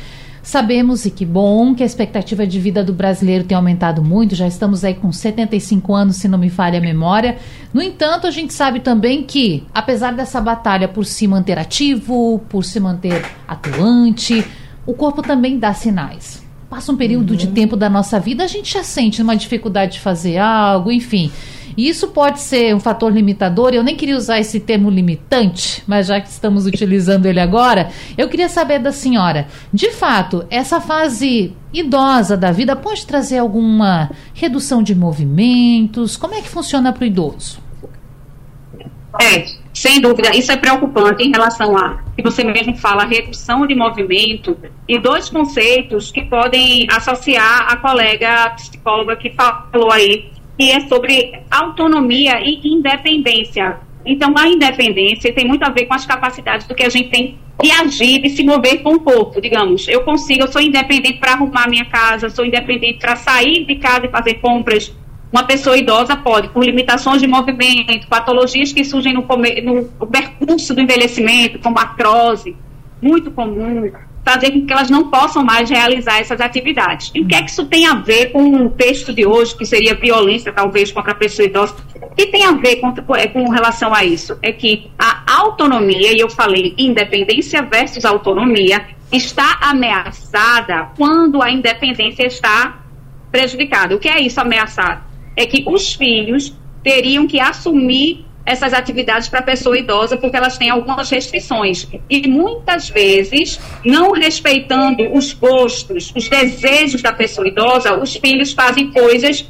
Sabemos, 0.46 1.04
e 1.04 1.10
que 1.10 1.26
bom, 1.26 1.74
que 1.74 1.82
a 1.82 1.86
expectativa 1.86 2.46
de 2.46 2.60
vida 2.60 2.84
do 2.84 2.92
brasileiro 2.92 3.42
tem 3.42 3.56
aumentado 3.56 4.00
muito, 4.00 4.36
já 4.36 4.46
estamos 4.46 4.84
aí 4.84 4.94
com 4.94 5.10
75 5.10 5.92
anos, 5.92 6.18
se 6.18 6.28
não 6.28 6.38
me 6.38 6.48
falha 6.48 6.78
a 6.78 6.80
memória. 6.80 7.36
No 7.74 7.82
entanto, 7.82 8.28
a 8.28 8.30
gente 8.30 8.54
sabe 8.54 8.78
também 8.78 9.24
que, 9.24 9.64
apesar 9.74 10.12
dessa 10.12 10.40
batalha 10.40 10.86
por 10.86 11.04
se 11.04 11.26
manter 11.26 11.58
ativo, 11.58 12.40
por 12.48 12.64
se 12.64 12.78
manter 12.78 13.26
atuante, 13.48 14.46
o 14.86 14.94
corpo 14.94 15.20
também 15.20 15.58
dá 15.58 15.74
sinais 15.74 16.45
passa 16.68 16.92
um 16.92 16.96
período 16.96 17.30
uhum. 17.30 17.36
de 17.36 17.46
tempo 17.48 17.76
da 17.76 17.88
nossa 17.88 18.18
vida, 18.18 18.44
a 18.44 18.46
gente 18.46 18.72
já 18.72 18.82
sente 18.82 19.22
uma 19.22 19.36
dificuldade 19.36 19.94
de 19.94 20.00
fazer 20.00 20.38
algo, 20.38 20.90
enfim. 20.90 21.30
E 21.76 21.88
isso 21.88 22.08
pode 22.08 22.40
ser 22.40 22.74
um 22.74 22.80
fator 22.80 23.12
limitador, 23.12 23.74
eu 23.74 23.82
nem 23.82 23.94
queria 23.94 24.16
usar 24.16 24.40
esse 24.40 24.58
termo 24.58 24.88
limitante, 24.88 25.82
mas 25.86 26.06
já 26.06 26.18
que 26.20 26.28
estamos 26.28 26.64
utilizando 26.64 27.26
ele 27.26 27.38
agora, 27.38 27.90
eu 28.16 28.28
queria 28.28 28.48
saber 28.48 28.78
da 28.78 28.92
senhora, 28.92 29.46
de 29.72 29.90
fato, 29.90 30.46
essa 30.48 30.80
fase 30.80 31.54
idosa 31.72 32.36
da 32.36 32.50
vida 32.50 32.74
pode 32.74 33.04
trazer 33.06 33.38
alguma 33.38 34.10
redução 34.32 34.82
de 34.82 34.94
movimentos? 34.94 36.16
Como 36.16 36.34
é 36.34 36.40
que 36.40 36.48
funciona 36.48 36.92
para 36.92 37.04
o 37.04 37.06
idoso? 37.06 37.58
É, 39.20 39.46
sem 39.76 40.00
dúvida, 40.00 40.34
isso 40.34 40.50
é 40.50 40.56
preocupante 40.56 41.22
em 41.22 41.30
relação 41.30 41.76
a, 41.76 42.02
que 42.16 42.22
você 42.22 42.42
mesmo 42.42 42.74
fala, 42.78 43.04
redução 43.04 43.66
de 43.66 43.74
movimento 43.74 44.56
e 44.88 44.98
dois 44.98 45.28
conceitos 45.28 46.10
que 46.10 46.22
podem 46.22 46.86
associar 46.90 47.70
a 47.70 47.76
colega 47.76 48.48
psicóloga 48.56 49.16
que 49.16 49.30
falou 49.30 49.92
aí, 49.92 50.30
que 50.56 50.70
é 50.70 50.80
sobre 50.88 51.38
autonomia 51.50 52.40
e 52.40 52.58
independência. 52.64 53.76
Então, 54.02 54.32
a 54.38 54.48
independência 54.48 55.30
tem 55.34 55.46
muito 55.46 55.62
a 55.62 55.68
ver 55.68 55.84
com 55.84 55.92
as 55.92 56.06
capacidades 56.06 56.66
do 56.66 56.74
que 56.74 56.82
a 56.82 56.88
gente 56.88 57.10
tem 57.10 57.38
de 57.60 57.70
agir, 57.70 58.22
de 58.22 58.30
se 58.30 58.42
mover 58.42 58.82
com 58.82 58.94
o 58.94 59.00
corpo, 59.00 59.42
digamos. 59.42 59.86
Eu 59.88 60.04
consigo, 60.04 60.44
eu 60.44 60.48
sou 60.48 60.62
independente 60.62 61.18
para 61.18 61.32
arrumar 61.32 61.68
minha 61.68 61.84
casa, 61.84 62.30
sou 62.30 62.46
independente 62.46 62.98
para 62.98 63.14
sair 63.14 63.66
de 63.66 63.74
casa 63.76 64.06
e 64.06 64.08
fazer 64.08 64.34
compras, 64.36 64.90
uma 65.32 65.44
pessoa 65.44 65.76
idosa 65.76 66.16
pode, 66.16 66.48
por 66.48 66.64
limitações 66.64 67.20
de 67.20 67.26
movimento, 67.26 68.06
patologias 68.08 68.72
que 68.72 68.84
surgem 68.84 69.12
no, 69.12 69.22
no 69.22 70.06
percurso 70.06 70.74
do 70.74 70.80
envelhecimento, 70.80 71.58
como 71.58 71.78
artrose, 71.78 72.56
muito 73.02 73.30
comum, 73.30 73.90
fazer 74.24 74.50
com 74.50 74.66
que 74.66 74.72
elas 74.72 74.90
não 74.90 75.08
possam 75.08 75.44
mais 75.44 75.70
realizar 75.70 76.18
essas 76.18 76.40
atividades. 76.40 77.12
E 77.14 77.20
o 77.20 77.26
que 77.26 77.34
é 77.34 77.42
que 77.42 77.50
isso 77.50 77.64
tem 77.66 77.86
a 77.86 77.94
ver 77.94 78.32
com 78.32 78.66
o 78.66 78.70
texto 78.70 79.12
de 79.12 79.24
hoje, 79.24 79.56
que 79.56 79.64
seria 79.64 79.94
violência, 79.94 80.52
talvez, 80.52 80.90
contra 80.90 81.12
a 81.12 81.14
pessoa 81.14 81.46
idosa? 81.46 81.76
O 81.94 82.14
que 82.14 82.26
tem 82.26 82.44
a 82.44 82.52
ver 82.52 82.76
com, 82.76 82.92
com 82.92 83.50
relação 83.50 83.94
a 83.94 84.04
isso? 84.04 84.36
É 84.42 84.50
que 84.50 84.90
a 84.98 85.22
autonomia, 85.26 86.12
e 86.12 86.18
eu 86.18 86.28
falei 86.28 86.74
independência 86.76 87.62
versus 87.62 88.04
autonomia, 88.04 88.84
está 89.12 89.58
ameaçada 89.60 90.88
quando 90.96 91.40
a 91.40 91.50
independência 91.50 92.26
está 92.26 92.80
prejudicada. 93.30 93.94
O 93.94 93.98
que 94.00 94.08
é 94.08 94.20
isso 94.20 94.40
ameaçado? 94.40 95.02
É 95.36 95.46
que 95.46 95.64
os 95.66 95.94
filhos 95.94 96.54
teriam 96.82 97.26
que 97.26 97.38
assumir 97.38 98.24
essas 98.46 98.72
atividades 98.72 99.28
para 99.28 99.40
a 99.40 99.42
pessoa 99.42 99.76
idosa, 99.76 100.16
porque 100.16 100.36
elas 100.36 100.56
têm 100.56 100.70
algumas 100.70 101.10
restrições. 101.10 101.88
E 102.08 102.28
muitas 102.28 102.88
vezes, 102.88 103.60
não 103.84 104.12
respeitando 104.12 105.12
os 105.12 105.32
gostos, 105.32 106.12
os 106.16 106.28
desejos 106.28 107.02
da 107.02 107.12
pessoa 107.12 107.48
idosa, 107.48 108.00
os 108.00 108.14
filhos 108.14 108.52
fazem 108.52 108.92
coisas 108.92 109.44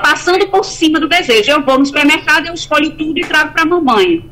passando 0.00 0.46
por 0.48 0.64
cima 0.64 1.00
do 1.00 1.08
desejo. 1.08 1.50
Eu 1.50 1.64
vou 1.64 1.80
no 1.80 1.84
supermercado, 1.84 2.46
eu 2.46 2.54
escolho 2.54 2.92
tudo 2.92 3.18
e 3.18 3.22
trago 3.22 3.52
para 3.52 3.62
a 3.62 3.66
mamãe. 3.66 4.24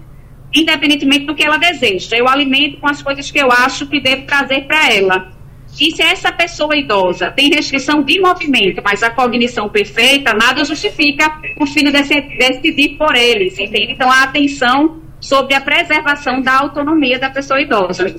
Independentemente 0.54 1.26
do 1.26 1.34
que 1.34 1.44
ela 1.44 1.56
deseja. 1.56 2.16
Eu 2.16 2.28
alimento 2.28 2.78
com 2.78 2.88
as 2.88 3.02
coisas 3.02 3.28
que 3.28 3.38
eu 3.40 3.50
acho 3.50 3.88
que 3.88 4.00
devo 4.00 4.22
trazer 4.24 4.66
para 4.66 4.92
ela. 4.94 5.35
E 5.78 5.94
se 5.94 6.02
essa 6.02 6.32
pessoa 6.32 6.76
idosa 6.76 7.30
tem 7.30 7.50
restrição 7.50 8.02
de 8.02 8.20
movimento, 8.20 8.80
mas 8.84 9.02
a 9.02 9.10
cognição 9.10 9.68
perfeita, 9.68 10.32
nada 10.32 10.64
justifica 10.64 11.40
o 11.60 11.66
filho 11.66 11.92
decidir 11.92 12.96
por 12.96 13.14
eles, 13.14 13.58
entende? 13.58 13.92
Então, 13.92 14.10
a 14.10 14.22
atenção 14.22 15.00
sobre 15.20 15.54
a 15.54 15.60
preservação 15.60 16.40
da 16.40 16.60
autonomia 16.60 17.18
da 17.18 17.30
pessoa 17.30 17.60
idosa. 17.60 18.14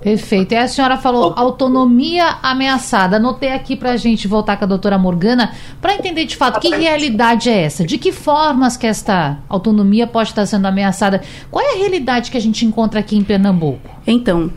Perfeito. 0.00 0.52
E 0.52 0.56
a 0.56 0.66
senhora 0.66 0.96
falou 0.96 1.34
autonomia 1.36 2.38
ameaçada. 2.42 3.16
Anotei 3.16 3.52
aqui 3.52 3.76
para 3.76 3.90
a 3.90 3.96
gente 3.96 4.26
voltar 4.26 4.56
com 4.56 4.64
a 4.64 4.66
doutora 4.66 4.96
Morgana 4.96 5.52
para 5.80 5.94
entender 5.94 6.24
de 6.24 6.36
fato 6.36 6.58
que 6.58 6.74
realidade 6.74 7.50
é 7.50 7.62
essa, 7.62 7.84
de 7.84 7.98
que 7.98 8.10
formas 8.10 8.78
que 8.78 8.86
esta 8.86 9.38
autonomia 9.48 10.06
pode 10.06 10.30
estar 10.30 10.46
sendo 10.46 10.66
ameaçada. 10.66 11.20
Qual 11.50 11.62
é 11.62 11.74
a 11.74 11.76
realidade 11.76 12.30
que 12.30 12.36
a 12.36 12.40
gente 12.40 12.64
encontra 12.64 13.00
aqui 13.00 13.16
em 13.16 13.22
Pernambuco? 13.22 13.90
Então, 14.06 14.50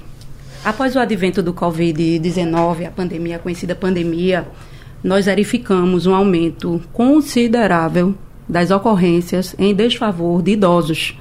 Após 0.64 0.96
o 0.96 1.00
advento 1.00 1.44
do 1.44 1.54
Covid-19, 1.54 2.88
a 2.88 2.92
pandemia, 2.92 3.36
a 3.36 3.40
conhecida 3.40 3.76
pandemia, 3.76 4.48
nós 5.04 5.26
verificamos 5.26 6.06
um 6.06 6.16
aumento 6.16 6.82
considerável 6.94 8.16
das 8.48 8.72
ocorrências 8.72 9.54
em 9.60 9.76
desfavor 9.76 10.42
de 10.42 10.52
idosos, 10.52 11.18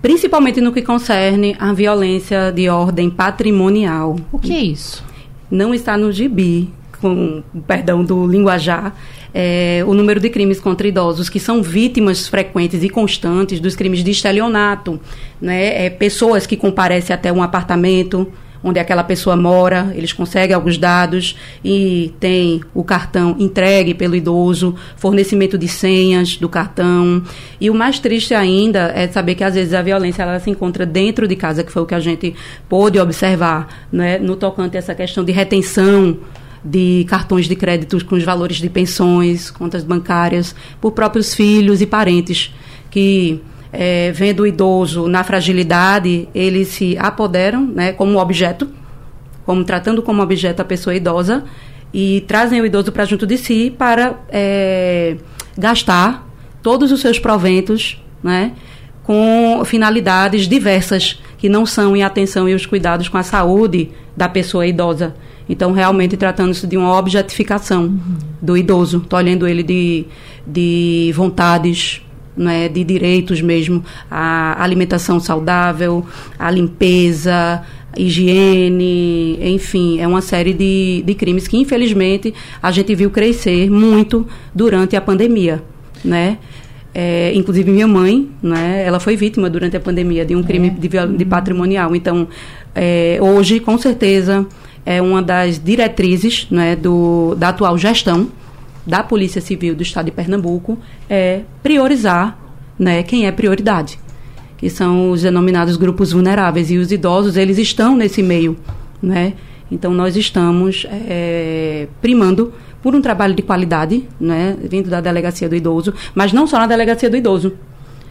principalmente 0.00 0.60
no 0.60 0.72
que 0.72 0.82
concerne 0.82 1.56
a 1.58 1.72
violência 1.72 2.52
de 2.52 2.68
ordem 2.68 3.10
patrimonial. 3.10 4.14
O 4.30 4.38
que 4.38 4.52
é 4.52 4.60
isso? 4.60 5.04
Não 5.50 5.74
está 5.74 5.98
no 5.98 6.12
gibi, 6.12 6.70
com 7.00 7.42
perdão 7.66 8.04
do 8.04 8.24
linguajar, 8.24 8.94
é, 9.34 9.82
o 9.84 9.94
número 9.94 10.20
de 10.20 10.30
crimes 10.30 10.60
contra 10.60 10.86
idosos 10.86 11.28
que 11.28 11.40
são 11.40 11.60
vítimas 11.60 12.28
frequentes 12.28 12.84
e 12.84 12.88
constantes 12.88 13.58
dos 13.58 13.74
crimes 13.74 14.04
de 14.04 14.12
estelionato, 14.12 15.00
né? 15.40 15.86
É, 15.86 15.90
pessoas 15.90 16.46
que 16.46 16.56
comparecem 16.56 17.12
até 17.12 17.32
um 17.32 17.42
apartamento 17.42 18.32
onde 18.62 18.78
aquela 18.78 19.04
pessoa 19.04 19.36
mora, 19.36 19.92
eles 19.94 20.12
conseguem 20.12 20.54
alguns 20.54 20.78
dados 20.78 21.36
e 21.64 22.14
tem 22.18 22.60
o 22.74 22.82
cartão 22.82 23.36
entregue 23.38 23.94
pelo 23.94 24.16
idoso, 24.16 24.74
fornecimento 24.96 25.56
de 25.56 25.68
senhas 25.68 26.36
do 26.36 26.48
cartão. 26.48 27.22
E 27.60 27.70
o 27.70 27.74
mais 27.74 27.98
triste 27.98 28.34
ainda 28.34 28.92
é 28.94 29.08
saber 29.08 29.34
que 29.34 29.44
às 29.44 29.54
vezes 29.54 29.74
a 29.74 29.82
violência 29.82 30.22
ela 30.22 30.40
se 30.40 30.50
encontra 30.50 30.84
dentro 30.84 31.28
de 31.28 31.36
casa, 31.36 31.62
que 31.62 31.72
foi 31.72 31.82
o 31.82 31.86
que 31.86 31.94
a 31.94 32.00
gente 32.00 32.34
pôde 32.68 32.98
observar, 32.98 33.86
né, 33.92 34.18
no 34.18 34.36
tocante 34.36 34.76
a 34.76 34.78
essa 34.78 34.94
questão 34.94 35.24
de 35.24 35.32
retenção 35.32 36.18
de 36.64 37.06
cartões 37.08 37.46
de 37.46 37.54
créditos 37.54 38.02
com 38.02 38.16
os 38.16 38.24
valores 38.24 38.56
de 38.56 38.68
pensões, 38.68 39.50
contas 39.50 39.84
bancárias, 39.84 40.54
por 40.80 40.92
próprios 40.92 41.32
filhos 41.32 41.80
e 41.80 41.86
parentes 41.86 42.52
que 42.90 43.40
é, 43.78 44.10
vendo 44.10 44.40
o 44.40 44.46
idoso 44.46 45.06
na 45.06 45.22
fragilidade, 45.22 46.26
eles 46.34 46.68
se 46.68 46.96
apoderam 46.98 47.66
né, 47.66 47.92
como 47.92 48.18
objeto, 48.18 48.68
como 49.44 49.62
tratando 49.64 50.02
como 50.02 50.22
objeto 50.22 50.60
a 50.60 50.64
pessoa 50.64 50.94
idosa, 50.94 51.44
e 51.92 52.24
trazem 52.26 52.60
o 52.60 52.66
idoso 52.66 52.90
para 52.90 53.04
junto 53.04 53.26
de 53.26 53.36
si 53.36 53.70
para 53.76 54.18
é, 54.30 55.16
gastar 55.56 56.26
todos 56.62 56.90
os 56.90 57.00
seus 57.00 57.18
proventos 57.18 58.02
né, 58.22 58.52
com 59.04 59.62
finalidades 59.66 60.48
diversas, 60.48 61.20
que 61.36 61.48
não 61.48 61.66
são 61.66 61.94
em 61.94 62.02
atenção 62.02 62.48
e 62.48 62.54
os 62.54 62.64
cuidados 62.64 63.08
com 63.08 63.18
a 63.18 63.22
saúde 63.22 63.90
da 64.16 64.28
pessoa 64.28 64.66
idosa. 64.66 65.14
Então, 65.48 65.70
realmente, 65.70 66.16
tratando-se 66.16 66.66
de 66.66 66.76
uma 66.76 66.98
objetificação 66.98 67.84
uhum. 67.84 68.16
do 68.40 68.56
idoso, 68.56 69.00
tolhendo 69.00 69.46
ele 69.46 69.62
de, 69.62 70.06
de 70.46 71.12
vontades 71.14 72.02
né, 72.36 72.68
de 72.68 72.84
direitos 72.84 73.40
mesmo, 73.40 73.84
a 74.10 74.62
alimentação 74.62 75.18
saudável, 75.18 76.04
a 76.38 76.50
limpeza, 76.50 77.62
higiene, 77.96 79.38
enfim, 79.54 80.00
é 80.00 80.06
uma 80.06 80.20
série 80.20 80.52
de, 80.52 81.02
de 81.04 81.14
crimes 81.14 81.48
que 81.48 81.56
infelizmente 81.56 82.34
a 82.62 82.70
gente 82.70 82.94
viu 82.94 83.10
crescer 83.10 83.70
muito 83.70 84.26
durante 84.54 84.94
a 84.96 85.00
pandemia, 85.00 85.62
né? 86.04 86.38
É, 86.98 87.30
inclusive 87.34 87.70
minha 87.70 87.86
mãe, 87.86 88.26
né, 88.42 88.82
ela 88.86 88.98
foi 88.98 89.16
vítima 89.16 89.50
durante 89.50 89.76
a 89.76 89.80
pandemia 89.80 90.24
de 90.24 90.34
um 90.34 90.42
crime 90.42 90.68
é. 90.68 90.70
de, 90.70 91.16
de, 91.18 91.24
patrimonial. 91.26 91.94
Então, 91.94 92.26
é, 92.74 93.18
hoje, 93.20 93.60
com 93.60 93.76
certeza, 93.76 94.46
é 94.84 95.02
uma 95.02 95.20
das 95.20 95.62
diretrizes 95.62 96.46
né, 96.50 96.74
do, 96.74 97.34
da 97.34 97.50
atual 97.50 97.76
gestão 97.76 98.28
da 98.86 99.02
Polícia 99.02 99.40
Civil 99.40 99.74
do 99.74 99.82
Estado 99.82 100.06
de 100.06 100.12
Pernambuco 100.12 100.78
é 101.08 101.42
priorizar 101.62 102.38
né, 102.78 103.02
quem 103.02 103.26
é 103.26 103.32
prioridade, 103.32 103.98
que 104.56 104.70
são 104.70 105.10
os 105.10 105.22
denominados 105.22 105.76
grupos 105.76 106.12
vulneráveis. 106.12 106.70
E 106.70 106.78
os 106.78 106.92
idosos, 106.92 107.36
eles 107.36 107.58
estão 107.58 107.96
nesse 107.96 108.22
meio. 108.22 108.56
Né? 109.02 109.34
Então, 109.70 109.92
nós 109.92 110.16
estamos 110.16 110.86
é, 110.88 111.88
primando 112.00 112.52
por 112.82 112.94
um 112.94 113.00
trabalho 113.00 113.34
de 113.34 113.42
qualidade, 113.42 114.04
né, 114.20 114.56
vindo 114.62 114.88
da 114.88 115.00
Delegacia 115.00 115.48
do 115.48 115.56
Idoso, 115.56 115.92
mas 116.14 116.32
não 116.32 116.46
só 116.46 116.58
na 116.58 116.68
Delegacia 116.68 117.10
do 117.10 117.16
Idoso. 117.16 117.54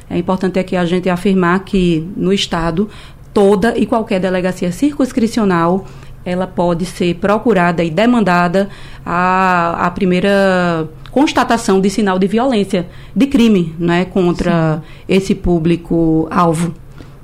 É 0.10 0.18
importante 0.18 0.60
aqui 0.60 0.76
a 0.76 0.86
gente 0.86 1.10
afirmar 1.10 1.64
que 1.64 2.06
no 2.16 2.34
Estado, 2.34 2.90
toda 3.34 3.78
e 3.78 3.86
qualquer 3.86 4.20
delegacia 4.20 4.72
circunscricional 4.72 5.86
ela 6.26 6.48
pode 6.48 6.86
ser 6.86 7.16
procurada 7.16 7.84
e 7.84 7.90
demandada 7.90 8.68
a, 9.06 9.86
a 9.86 9.92
primeira 9.92 10.90
constatação 11.12 11.80
de 11.80 11.90
sinal 11.90 12.20
de 12.20 12.28
violência, 12.28 12.88
de 13.16 13.28
crime, 13.28 13.74
né, 13.80 14.04
contra 14.06 14.78
Sim. 14.78 14.82
esse 15.08 15.36
público 15.36 16.28
alvo. 16.30 16.74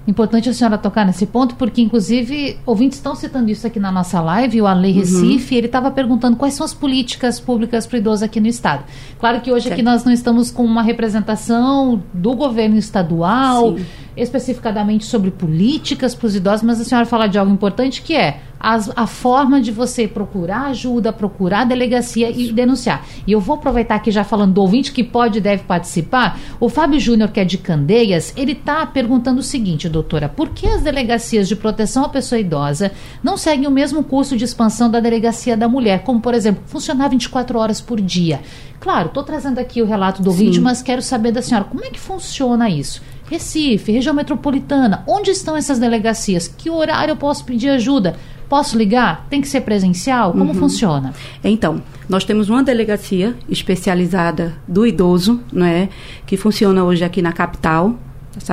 Importante 0.08 0.50
a 0.50 0.54
senhora 0.54 0.80
tocar 0.80 1.06
nesse 1.06 1.28
ponto, 1.28 1.56
porque 1.56 1.80
inclusive 1.80 2.58
ouvintes 2.66 2.98
estão 2.98 3.16
citando 3.16 3.52
isso 3.52 3.68
aqui 3.68 3.80
na 3.80 3.92
nossa 3.92 4.20
live, 4.20 4.62
o 4.62 4.66
Ale 4.66 4.90
uhum. 4.90 4.96
Recife, 4.96 5.54
uhum. 5.54 5.58
ele 5.60 5.68
estava 5.68 5.92
perguntando 5.92 6.38
quais 6.38 6.56
são 6.56 6.66
as 6.66 6.74
políticas 6.74 7.40
públicas 7.40 7.86
para 7.86 7.98
o 7.98 8.00
idoso 8.00 8.26
aqui 8.26 8.40
no 8.40 8.48
estado. 8.48 8.84
Claro 9.20 9.42
que 9.42 9.52
hoje 9.52 9.66
certo. 9.66 9.74
aqui 9.74 9.84
nós 9.84 10.04
não 10.04 10.12
estamos 10.12 10.50
com 10.50 10.66
uma 10.66 10.82
representação 10.82 12.02
do 12.12 12.34
governo 12.34 12.78
estadual, 12.78 13.78
Sim. 13.78 13.86
especificadamente 14.18 15.06
sobre 15.06 15.30
políticas 15.30 16.16
para 16.16 16.28
os 16.28 16.36
idosos, 16.36 16.64
mas 16.64 16.82
a 16.82 16.84
senhora 16.84 17.06
fala 17.06 17.28
de 17.28 17.38
algo 17.38 17.54
importante 17.54 18.02
que 18.02 18.16
é 18.16 18.40
as, 18.62 18.92
a 18.96 19.08
forma 19.08 19.60
de 19.60 19.72
você 19.72 20.08
procurar 20.08 20.68
ajuda, 20.68 21.12
procurar 21.12 21.62
a 21.62 21.66
delegacia 21.66 22.30
e 22.30 22.52
denunciar. 22.52 23.06
E 23.26 23.32
eu 23.32 23.40
vou 23.40 23.56
aproveitar 23.56 23.96
aqui 23.96 24.12
já 24.12 24.24
falando 24.24 24.54
do 24.54 24.62
ouvinte 24.62 24.92
que 24.92 25.04
pode 25.04 25.40
e 25.40 25.42
deve 25.42 25.64
participar. 25.64 26.40
O 26.60 26.70
Fábio 26.70 27.00
Júnior, 27.00 27.32
que 27.32 27.40
é 27.40 27.46
de 27.46 27.58
Candeias, 27.58 28.34
ele 28.38 28.52
está 28.52 28.86
perguntando 28.86 29.40
o 29.40 29.44
seguinte, 29.44 29.90
doutora, 29.90 30.30
por 30.30 30.50
que 30.50 30.68
as 30.68 30.82
delegacias 30.82 31.48
de 31.48 31.56
proteção 31.56 32.06
à 32.06 32.10
pessoa 32.10 32.40
idosa 32.40 32.92
não 33.24 33.36
seguem 33.36 33.68
o 33.68 33.72
mesmo 33.72 34.04
curso 34.04 34.38
de 34.38 34.46
expansão 34.46 34.90
da 34.90 35.00
delegacia 35.00 35.58
da 35.58 35.68
mulher, 35.68 36.04
como, 36.04 36.22
por 36.22 36.34
exemplo, 36.34 36.64
funcionar 36.66 37.08
24 37.08 37.58
horas 37.58 37.82
por 37.82 38.00
dia? 38.00 38.42
Claro, 38.80 39.08
estou 39.08 39.24
trazendo 39.24 39.60
aqui 39.60 39.82
o 39.82 39.86
relato 39.86 40.24
do 40.24 40.30
ouvinte, 40.32 40.60
mas 40.60 40.82
quero 40.82 41.02
saber 41.02 41.32
da 41.32 41.42
senhora, 41.42 41.66
como 41.66 41.86
é 41.86 41.90
que 41.90 42.00
funciona 42.00 42.68
isso? 42.68 43.02
Recife, 43.32 43.94
região 43.94 44.14
metropolitana, 44.14 45.06
onde 45.08 45.32
estão 45.32 45.56
essas 45.56 45.80
delegacias? 45.80 46.50
Que 46.50 46.70
horário 46.70 47.14
eu 47.14 47.16
posso 47.16 47.46
pedir 47.46 47.70
ajuda? 47.70 48.18
Posso 48.50 48.78
ligar? 48.78 49.26
Tem 49.30 49.40
que 49.40 49.48
ser 49.48 49.62
presencial? 49.62 50.34
Como 50.34 50.52
uhum. 50.52 50.54
funciona? 50.54 51.14
Então, 51.42 51.82
nós 52.10 52.26
temos 52.26 52.50
uma 52.50 52.62
delegacia 52.62 53.34
especializada 53.48 54.54
do 54.68 54.86
idoso, 54.86 55.40
não 55.50 55.66
é, 55.66 55.88
que 56.26 56.36
funciona 56.36 56.84
hoje 56.84 57.06
aqui 57.06 57.22
na 57.22 57.32
capital, 57.32 57.96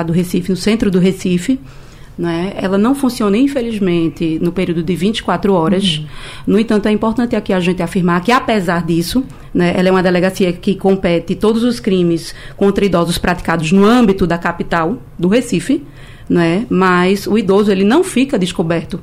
do 0.07 0.13
Recife, 0.13 0.51
no 0.51 0.57
centro 0.57 0.93
do 0.93 1.01
Recife. 1.01 1.59
Não 2.19 2.29
é? 2.29 2.53
Ela 2.57 2.77
não 2.77 2.97
funciona, 2.97 3.37
infelizmente, 3.37 4.41
no 4.43 4.51
período 4.51 4.83
de 4.83 4.97
24 4.97 5.53
horas. 5.53 5.99
Uhum. 5.99 6.07
No 6.49 6.59
entanto, 6.59 6.87
é 6.87 6.91
importante 6.91 7.37
aqui 7.37 7.53
a 7.53 7.61
gente 7.61 7.81
afirmar 7.81 8.21
que, 8.23 8.33
apesar 8.33 8.85
disso, 8.85 9.25
né, 9.55 9.73
ela 9.77 9.89
é 9.89 9.91
uma 9.93 10.03
delegacia 10.03 10.53
que 10.53 10.75
compete 10.75 11.37
todos 11.37 11.63
os 11.63 11.79
crimes 11.79 12.35
contra 12.57 12.85
idosos 12.85 13.19
praticados 13.19 13.71
no 13.71 13.85
âmbito 13.85 14.27
da 14.27 14.37
capital 14.37 14.99
do 15.17 15.29
Recife, 15.29 15.85
né, 16.29 16.67
mas 16.69 17.27
o 17.27 17.39
idoso 17.39 17.71
ele 17.71 17.85
não 17.85 18.03
fica 18.03 18.37
descoberto 18.37 19.01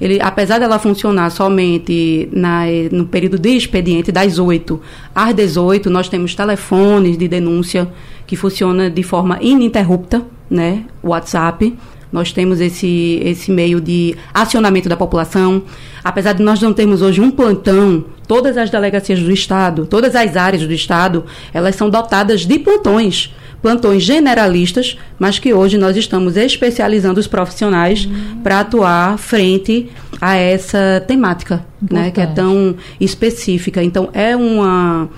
ele, 0.00 0.20
apesar 0.20 0.58
dela 0.58 0.78
funcionar 0.78 1.30
somente 1.30 2.28
na, 2.32 2.64
no 2.92 3.06
período 3.06 3.38
de 3.38 3.50
expediente, 3.50 4.12
das 4.12 4.38
8 4.38 4.80
às 5.14 5.34
18, 5.34 5.88
nós 5.88 6.08
temos 6.08 6.34
telefones 6.34 7.16
de 7.16 7.26
denúncia 7.26 7.88
que 8.26 8.36
funciona 8.36 8.90
de 8.90 9.02
forma 9.02 9.38
ininterrupta, 9.40 10.22
né? 10.50 10.84
WhatsApp. 11.02 11.74
Nós 12.16 12.32
temos 12.32 12.62
esse, 12.62 13.20
esse 13.22 13.50
meio 13.50 13.78
de 13.78 14.16
acionamento 14.32 14.88
da 14.88 14.96
população. 14.96 15.62
Apesar 16.02 16.32
de 16.32 16.42
nós 16.42 16.62
não 16.62 16.72
termos 16.72 17.02
hoje 17.02 17.20
um 17.20 17.30
plantão, 17.30 18.06
todas 18.26 18.56
as 18.56 18.70
delegacias 18.70 19.20
do 19.20 19.30
Estado, 19.30 19.84
todas 19.84 20.16
as 20.16 20.34
áreas 20.34 20.66
do 20.66 20.72
Estado, 20.72 21.26
elas 21.52 21.76
são 21.76 21.90
dotadas 21.90 22.46
de 22.46 22.58
plantões 22.58 23.34
plantões 23.60 24.02
generalistas, 24.02 24.96
mas 25.18 25.38
que 25.38 25.52
hoje 25.52 25.76
nós 25.76 25.96
estamos 25.96 26.36
especializando 26.36 27.20
os 27.20 27.26
profissionais 27.26 28.06
uhum. 28.06 28.40
para 28.42 28.60
atuar 28.60 29.18
frente 29.18 29.90
a 30.20 30.36
essa 30.36 31.04
temática, 31.06 31.66
né, 31.90 32.10
que 32.10 32.20
é 32.20 32.26
tão 32.26 32.76
específica. 33.00 33.82
Então 33.82 34.08
é 34.12 34.36
uma 34.36 35.08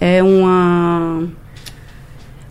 é 0.00 0.22
uma 0.22 1.24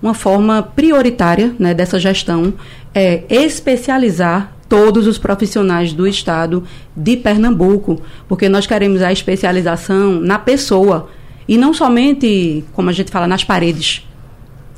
uma 0.03 0.13
forma 0.13 0.61
prioritária 0.61 1.55
né, 1.57 1.73
dessa 1.73 1.97
gestão 1.97 2.53
é 2.93 3.23
especializar 3.29 4.53
todos 4.67 5.07
os 5.07 5.17
profissionais 5.17 5.93
do 5.93 6.05
estado 6.05 6.65
de 6.93 7.15
Pernambuco, 7.15 8.01
porque 8.27 8.49
nós 8.49 8.67
queremos 8.67 9.01
a 9.01 9.13
especialização 9.13 10.19
na 10.19 10.37
pessoa 10.37 11.07
e 11.47 11.57
não 11.57 11.73
somente, 11.73 12.65
como 12.73 12.89
a 12.89 12.91
gente 12.91 13.11
fala, 13.11 13.27
nas 13.27 13.45
paredes. 13.45 14.05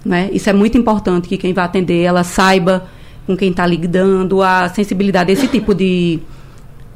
Né? 0.05 0.29
Isso 0.31 0.47
é 0.47 0.53
muito 0.53 0.77
importante 0.77 1.27
que 1.27 1.37
quem 1.37 1.53
vai 1.53 1.65
atender 1.65 2.03
ela 2.03 2.23
saiba 2.23 2.85
com 3.25 3.35
quem 3.35 3.49
está 3.49 3.65
lidando, 3.65 4.43
a 4.43 4.69
sensibilidade 4.69 5.33
desse 5.33 5.47
tipo 5.47 5.73
de, 5.73 6.19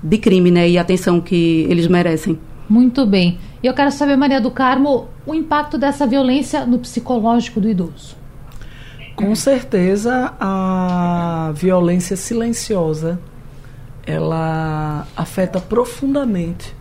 de 0.03 0.17
crime 0.19 0.51
né? 0.51 0.69
e 0.69 0.77
a 0.77 0.81
atenção 0.81 1.19
que 1.19 1.65
eles 1.67 1.87
merecem. 1.87 2.37
Muito 2.69 3.07
bem. 3.07 3.39
E 3.63 3.65
eu 3.65 3.73
quero 3.73 3.91
saber, 3.91 4.15
Maria 4.15 4.39
do 4.39 4.51
Carmo, 4.51 5.07
o 5.25 5.33
impacto 5.33 5.79
dessa 5.79 6.05
violência 6.05 6.67
no 6.67 6.77
psicológico 6.77 7.59
do 7.59 7.67
idoso. 7.67 8.18
Com 9.19 9.35
certeza, 9.35 10.33
a 10.39 11.51
violência 11.53 12.15
silenciosa 12.15 13.19
ela 14.05 15.05
afeta 15.15 15.59
profundamente 15.59 16.73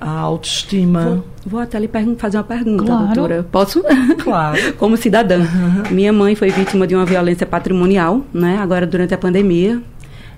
a 0.00 0.10
autoestima. 0.10 1.04
Vou, 1.04 1.24
vou 1.44 1.60
até 1.60 1.78
lhe 1.78 1.90
fazer 2.16 2.38
uma 2.38 2.44
pergunta, 2.44 2.84
claro. 2.84 3.06
doutora. 3.06 3.46
Posso? 3.50 3.84
Claro. 4.22 4.58
Como 4.78 4.96
cidadã. 4.96 5.40
Uhum. 5.40 5.82
Minha 5.90 6.12
mãe 6.12 6.34
foi 6.34 6.50
vítima 6.50 6.86
de 6.86 6.94
uma 6.94 7.04
violência 7.04 7.46
patrimonial, 7.46 8.24
né? 8.32 8.58
Agora, 8.58 8.86
durante 8.86 9.12
a 9.12 9.18
pandemia. 9.18 9.82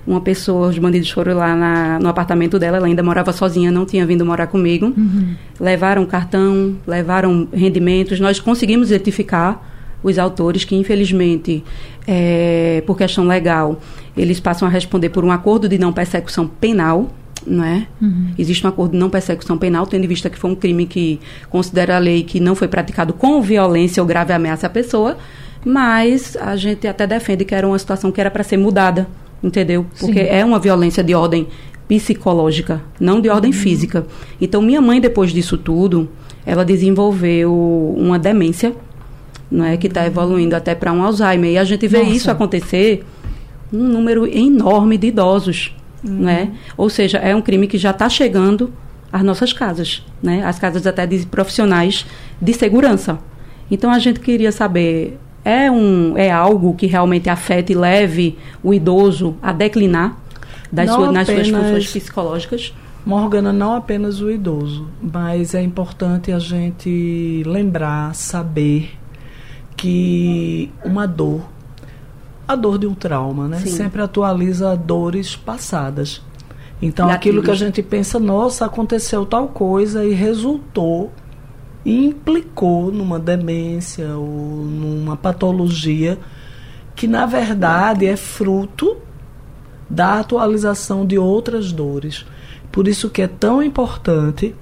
Uma 0.05 0.21
pessoa, 0.21 0.67
os 0.67 0.77
bandidos 0.77 1.09
foram 1.11 1.37
lá 1.37 1.55
na, 1.55 2.01
no 2.01 2.09
apartamento 2.09 2.59
dela, 2.59 2.79
ela 2.79 2.87
ainda 2.87 3.05
morava 3.05 3.33
sozinha, 3.33 3.71
não 3.71 3.87
tinha 3.87 4.05
vindo 4.05 4.27
morar 4.27 4.49
comigo. 4.49 4.87
Uhum. 4.87 5.37
Levaram 5.61 6.05
cartão, 6.05 6.75
levaram 6.85 7.47
rendimentos. 7.53 8.19
Nós 8.19 8.41
conseguimos 8.41 8.91
identificar 8.91 9.72
os 10.03 10.19
autores 10.19 10.65
que, 10.65 10.75
infelizmente, 10.75 11.63
é, 12.07 12.83
por 12.87 12.97
questão 12.97 13.27
legal, 13.27 13.81
eles 14.17 14.41
passam 14.41 14.67
a 14.67 14.71
responder 14.71 15.11
por 15.11 15.25
um 15.25 15.31
acordo 15.31 15.69
de 15.69 15.79
não 15.79 15.93
persecução 15.93 16.47
penal, 16.47 17.11
não 17.47 17.65
é? 17.65 17.87
Uhum. 18.01 18.29
Existe 18.39 18.65
um 18.65 18.69
acordo 18.69 18.93
de 18.93 18.99
não 18.99 19.11
persecução 19.11 19.59
penal, 19.59 19.87
tendo 19.87 20.05
em 20.05 20.09
vista 20.09 20.31
que 20.31 20.39
foi 20.39 20.51
um 20.51 20.55
crime 20.55 20.87
que 20.87 21.21
considera 21.51 21.97
a 21.97 21.99
lei 21.99 22.23
que 22.23 22.41
não 22.41 22.55
foi 22.55 22.69
praticado 22.69 23.13
com 23.13 23.41
violência 23.41 24.03
ou 24.03 24.07
grave 24.07 24.33
ameaça 24.33 24.67
à 24.67 24.71
pessoa, 24.71 25.17
mas 25.65 26.37
a 26.37 26.57
gente 26.57 26.87
até 26.87 27.07
defende 27.07 27.45
que 27.45 27.55
era 27.55 27.67
uma 27.67 27.79
situação 27.79 28.11
que 28.11 28.21
era 28.21 28.31
para 28.31 28.43
ser 28.43 28.57
mudada, 28.57 29.07
entendeu? 29.43 29.87
Porque 29.99 30.21
Sim. 30.21 30.31
é 30.31 30.45
uma 30.45 30.59
violência 30.59 31.03
de 31.03 31.15
ordem 31.15 31.47
psicológica, 31.89 32.81
não 32.99 33.21
de 33.21 33.29
ordem 33.29 33.51
uhum. 33.51 33.57
física. 33.57 34.07
Então, 34.41 34.63
minha 34.63 34.81
mãe, 34.81 35.01
depois 35.01 35.33
disso 35.33 35.59
tudo, 35.59 36.09
ela 36.47 36.65
desenvolveu 36.65 37.95
uma 37.97 38.19
demência, 38.19 38.75
não 39.53 39.65
é, 39.65 39.77
que 39.77 39.87
está 39.87 40.07
evoluindo 40.07 40.57
até 40.57 40.75
para 40.75 40.93
um 40.93 41.03
Alzheimer. 41.03 41.53
E 41.53 41.59
a 41.59 41.65
gente 41.65 41.87
vê 41.87 41.99
Nossa. 41.99 42.11
isso 42.11 42.31
acontecer 42.31 43.05
um 43.73 43.87
número 43.89 44.27
enorme 44.27 44.99
de 44.99 45.09
idosos 45.09 45.75
uhum. 46.05 46.21
né? 46.21 46.53
Ou 46.77 46.89
seja, 46.89 47.19
é 47.19 47.35
um 47.35 47.41
crime 47.41 47.67
que 47.67 47.79
já 47.79 47.91
está 47.91 48.09
chegando 48.09 48.73
às 49.13 49.23
nossas 49.23 49.53
casas, 49.53 50.05
né? 50.23 50.45
As 50.45 50.59
casas 50.59 50.87
até 50.87 51.07
de 51.07 51.25
profissionais 51.27 52.07
de 52.41 52.53
segurança. 52.53 53.19
Então 53.71 53.91
a 53.91 53.99
gente 53.99 54.21
queria 54.21 54.53
saber 54.53 55.19
é 55.45 55.71
um 55.71 56.17
é 56.17 56.31
algo 56.31 56.75
que 56.75 56.87
realmente 56.87 57.29
afeta 57.29 57.73
e 57.73 57.75
leve 57.75 58.39
o 58.63 58.73
idoso 58.73 59.37
a 59.43 59.53
declinar 59.53 60.17
das 60.71 60.89
sua, 60.91 61.11
nas 61.11 61.27
suas 61.27 61.49
funções 61.49 61.91
psicológicas? 61.91 62.75
Morgana, 63.05 63.53
não 63.53 63.75
apenas 63.75 64.21
o 64.21 64.31
idoso, 64.31 64.89
mas 65.03 65.55
é 65.55 65.63
importante 65.63 66.31
a 66.31 66.39
gente 66.39 67.43
lembrar, 67.45 68.15
saber 68.15 68.93
que 69.83 70.71
uma 70.85 71.09
dor 71.09 71.41
a 72.47 72.55
dor 72.55 72.79
de 72.79 72.87
um 72.87 72.95
trauma, 72.95 73.49
né? 73.49 73.59
Sim. 73.59 73.71
Sempre 73.71 74.01
atualiza 74.01 74.77
dores 74.77 75.35
passadas. 75.35 76.23
Então, 76.81 77.11
aquilo 77.11 77.43
que 77.43 77.51
a 77.51 77.55
gente 77.55 77.83
pensa, 77.83 78.21
nossa, 78.21 78.65
aconteceu 78.65 79.27
tal 79.27 79.49
coisa 79.49 80.05
e 80.05 80.13
resultou 80.13 81.11
e 81.85 82.07
implicou 82.07 82.93
numa 82.93 83.19
demência 83.19 84.17
ou 84.17 84.65
numa 84.65 85.17
patologia 85.17 86.17
que, 86.95 87.09
na 87.09 87.27
verdade, 87.27 88.07
é 88.07 88.17
fruto 88.17 88.97
da 89.91 90.21
atualização 90.21 91.05
de 91.05 91.19
outras 91.19 91.73
dores. 91.73 92.25
Por 92.71 92.87
isso 92.87 93.11
que 93.11 93.23
é 93.23 93.27
tão 93.27 93.61
importante 93.61 94.55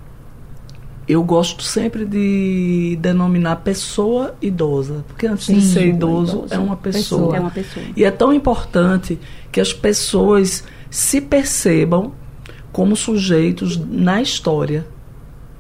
eu 1.11 1.25
gosto 1.25 1.65
sempre 1.65 2.05
de 2.05 2.97
denominar 3.01 3.57
pessoa 3.57 4.37
idosa, 4.41 5.05
porque 5.09 5.27
antes 5.27 5.47
Sim, 5.47 5.55
de 5.55 5.63
ser 5.63 5.89
idoso, 5.89 6.39
idoso, 6.39 6.55
é 6.55 6.59
uma 6.59 6.77
pessoa. 6.77 7.03
pessoa. 7.03 7.37
É 7.37 7.41
uma 7.41 7.51
pessoa. 7.51 7.87
E 7.97 8.05
é 8.05 8.11
tão 8.13 8.33
importante 8.33 9.19
que 9.51 9.61
as 9.61 9.73
pessoas 9.73 10.63
se 10.89 11.21
percebam 11.21 12.13
como 12.71 12.95
sujeitos 12.95 13.77
na 13.77 14.23
história 14.23 14.87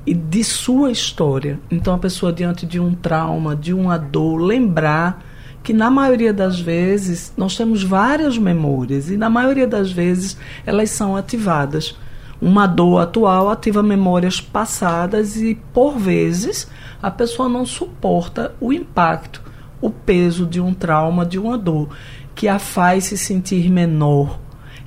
e 0.07 0.15
de 0.15 0.45
sua 0.45 0.93
história. 0.93 1.59
Então 1.69 1.95
a 1.95 1.99
pessoa 1.99 2.33
diante 2.33 2.65
de 2.65 2.79
um 2.79 2.95
trauma, 2.95 3.57
de 3.57 3.75
uma 3.75 3.99
dor, 3.99 4.37
lembrar 4.37 5.25
que 5.65 5.73
na 5.73 5.91
maioria 5.91 6.33
das 6.33 6.61
vezes 6.61 7.33
nós 7.37 7.57
temos 7.57 7.83
várias 7.83 8.39
memórias 8.39 9.11
e 9.11 9.17
na 9.17 9.29
maioria 9.29 9.67
das 9.67 9.91
vezes 9.91 10.37
elas 10.65 10.91
são 10.91 11.17
ativadas 11.17 11.97
uma 12.41 12.67
dor 12.67 13.01
atual 13.01 13.51
ativa 13.51 13.83
memórias 13.83 14.41
passadas 14.41 15.37
e, 15.37 15.59
por 15.73 15.99
vezes, 15.99 16.69
a 17.03 17.11
pessoa 17.11 17.49
não 17.49 17.67
suporta 17.67 18.55
o 18.61 18.73
impacto, 18.73 19.43
o 19.81 19.91
peso 19.91 20.47
de 20.47 20.61
um 20.61 20.73
trauma, 20.73 21.27
de 21.27 21.39
uma 21.39 21.59
dor, 21.59 21.91
que 22.35 22.49
a 22.49 22.59
faz 22.59 23.05
se 23.05 23.19
sentir 23.19 23.71
menor, 23.71 24.39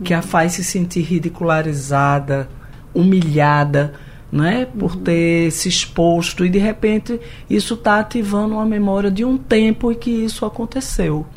que 0.04 0.14
a 0.14 0.22
faz 0.22 0.54
se 0.54 0.64
sentir 0.64 1.02
ridicularizada, 1.02 2.50
humilhada, 2.94 3.94
né, 4.32 4.66
por 4.66 4.96
uhum. 4.96 5.04
ter 5.04 5.52
se 5.52 5.70
exposto 5.70 6.44
e 6.44 6.50
de 6.50 6.58
repente 6.58 7.20
isso 7.48 7.76
está 7.76 8.00
ativando 8.00 8.56
uma 8.56 8.66
memória 8.66 9.12
de 9.12 9.24
um 9.24 9.38
tempo 9.38 9.92
em 9.92 9.96
que 9.96 10.10
isso 10.10 10.44
aconteceu. 10.44 11.28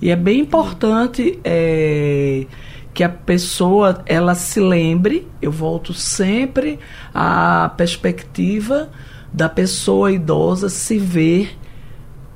E 0.00 0.10
é 0.10 0.14
bem 0.14 0.38
importante 0.38 1.40
é, 1.42 2.46
que 2.98 3.04
a 3.04 3.08
pessoa 3.08 4.02
ela 4.06 4.34
se 4.34 4.58
lembre, 4.58 5.28
eu 5.40 5.52
volto 5.52 5.94
sempre 5.94 6.80
à 7.14 7.72
perspectiva 7.76 8.90
da 9.32 9.48
pessoa 9.48 10.10
idosa 10.10 10.68
se 10.68 10.98
ver 10.98 11.56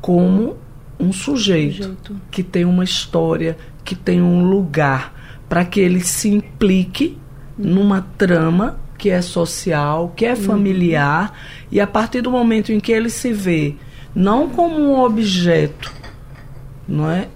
como 0.01 0.57
um 1.01 1.13
sujeito, 1.13 1.83
sujeito. 1.83 2.17
que 2.31 2.45
tem 2.45 2.65
uma 2.65 2.85
história, 2.85 3.57
que 3.85 3.97
tem 3.97 4.23
um 4.23 4.49
lugar, 4.49 5.43
para 5.49 5.65
que 5.65 5.81
ele 5.81 5.99
se 5.99 6.29
implique 6.29 7.19
numa 7.59 8.07
trama 8.17 8.79
que 8.97 9.11
é 9.11 9.21
social, 9.21 10.13
que 10.15 10.25
é 10.25 10.37
familiar, 10.37 11.31
uhum. 11.31 11.69
e 11.73 11.81
a 11.81 11.89
partir 11.89 12.21
do 12.21 12.31
momento 12.31 12.71
em 12.71 12.79
que 12.79 12.93
ele 12.93 13.11
se 13.11 13.33
vê 13.33 13.75
não 14.15 14.49
como 14.49 14.77
um 14.77 15.01
objeto, 15.01 15.93
não 16.87 17.11
é? 17.11 17.27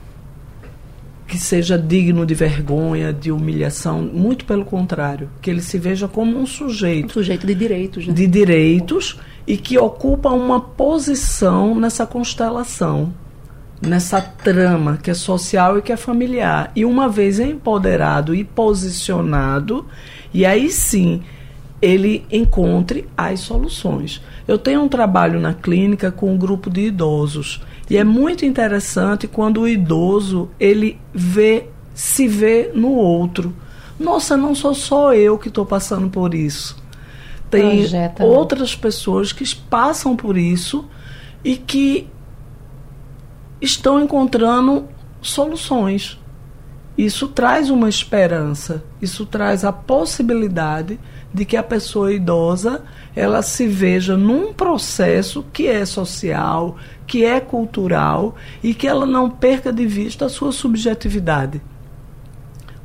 Que 1.27 1.39
seja 1.39 1.77
digno 1.77 2.25
de 2.25 2.35
vergonha, 2.35 3.13
de 3.13 3.33
humilhação, 3.33 4.03
muito 4.03 4.45
pelo 4.45 4.65
contrário, 4.65 5.29
que 5.43 5.51
ele 5.51 5.61
se 5.61 5.79
veja 5.79 6.07
como 6.07 6.39
um 6.39 6.47
sujeito. 6.47 7.07
Um 7.07 7.15
sujeito 7.15 7.47
de 7.47 7.55
direitos, 7.55 8.07
né? 8.07 8.13
De 8.13 8.27
direitos 8.27 9.19
e 9.47 9.57
que 9.57 9.79
ocupa 9.79 10.31
uma 10.31 10.61
posição 10.61 11.75
nessa 11.75 12.05
constelação, 12.05 13.15
nessa 13.81 14.21
trama 14.21 14.99
que 15.01 15.11
é 15.11 15.15
social 15.15 15.79
e 15.79 15.83
que 15.83 15.93
é 15.93 15.97
familiar. 15.97 16.73
E 16.75 16.85
uma 16.85 17.09
vez 17.09 17.39
empoderado 17.39 18.35
e 18.35 18.43
posicionado, 18.43 19.87
e 20.35 20.45
aí 20.45 20.71
sim 20.71 21.23
ele 21.81 22.25
encontre 22.33 23.07
as 23.17 23.41
soluções. 23.41 24.21
Eu 24.49 24.59
tenho 24.59 24.83
um 24.83 24.89
trabalho 24.89 25.39
na 25.39 25.55
clínica 25.55 26.11
com 26.11 26.33
um 26.33 26.39
grupo 26.39 26.71
de 26.71 26.87
idosos 26.87 27.63
e 27.89 27.97
é 27.97 28.05
muito 28.05 28.45
interessante 28.45 29.29
quando 29.29 29.61
o 29.61 29.69
idoso 29.69 30.51
ele 30.59 30.99
vê 31.15 31.69
se 31.95 32.27
vê 32.27 32.71
no 32.75 32.91
outro. 32.93 33.55
Nossa, 33.99 34.37
não 34.37 34.55
sou 34.55 34.75
só 34.75 35.15
eu 35.15 35.39
que 35.39 35.49
estou 35.49 35.65
passando 35.65 36.11
por 36.11 36.35
isso. 36.35 36.77
Tem 37.49 37.79
Projeta, 37.79 38.25
né? 38.25 38.29
outras 38.29 38.75
né? 38.75 38.83
pessoas 38.83 39.33
que 39.33 39.55
passam 39.55 40.17
por 40.17 40.37
isso 40.37 40.85
e 41.45 41.57
que 41.57 42.09
estão 43.61 44.01
encontrando 44.01 44.87
soluções. 45.23 46.19
Isso 46.99 47.29
traz 47.29 47.71
uma 47.71 47.89
esperança, 47.89 48.83
isso 49.01 49.25
traz 49.27 49.65
a 49.65 49.73
possibilidade 49.73 50.99
de 51.37 51.45
que 51.45 51.55
a 51.55 51.63
pessoa 51.63 52.15
idosa 52.15 52.83
ela 53.15 53.43
se 53.43 53.69
veja 53.69 54.17
num 54.17 54.55
processo 54.55 55.45
que 55.53 55.67
é 55.67 55.85
social, 55.85 56.77
que 57.07 57.27
é 57.27 57.39
cultural 57.41 58.35
e 58.63 58.73
que 58.73 58.89
ela 58.89 59.05
não 59.05 59.29
perca 59.29 59.71
de 59.71 59.87
vista 59.87 60.25
a 60.25 60.31
sua 60.31 60.51
subjetividade, 60.51 61.61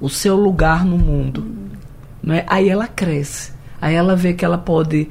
o 0.01 0.09
seu 0.09 0.35
lugar 0.35 0.83
no 0.83 0.97
mundo. 0.97 1.45
Não 2.21 2.35
é? 2.35 2.43
Aí 2.45 2.67
ela 2.67 2.87
cresce, 2.87 3.53
aí 3.79 3.95
ela 3.95 4.17
vê 4.17 4.33
que 4.33 4.43
ela 4.43 4.57
pode 4.57 5.07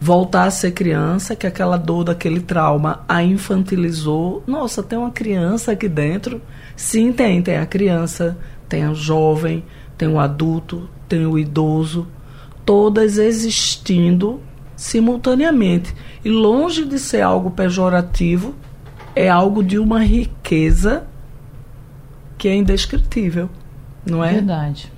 voltar 0.00 0.44
a 0.44 0.50
ser 0.50 0.72
criança, 0.72 1.36
que 1.36 1.46
aquela 1.46 1.76
dor 1.76 2.02
daquele 2.02 2.40
trauma 2.40 3.04
a 3.08 3.22
infantilizou. 3.22 4.42
Nossa, 4.44 4.82
tem 4.82 4.98
uma 4.98 5.12
criança 5.12 5.70
aqui 5.70 5.88
dentro. 5.88 6.42
Sim, 6.74 7.12
tem, 7.12 7.40
tem 7.40 7.58
a 7.58 7.64
criança, 7.64 8.36
tem 8.68 8.88
o 8.88 8.94
jovem, 8.94 9.64
tem 9.96 10.08
o 10.08 10.18
adulto, 10.18 10.90
tem 11.08 11.24
o 11.24 11.38
idoso, 11.38 12.08
todas 12.66 13.16
existindo 13.16 14.40
simultaneamente. 14.76 15.94
E 16.24 16.28
longe 16.28 16.84
de 16.84 16.98
ser 16.98 17.22
algo 17.22 17.50
pejorativo, 17.50 18.54
é 19.14 19.30
algo 19.30 19.62
de 19.62 19.78
uma 19.78 20.02
riqueza 20.02 21.06
que 22.36 22.48
é 22.48 22.54
indescritível, 22.54 23.48
não 24.04 24.22
é? 24.22 24.34
Verdade. 24.34 24.92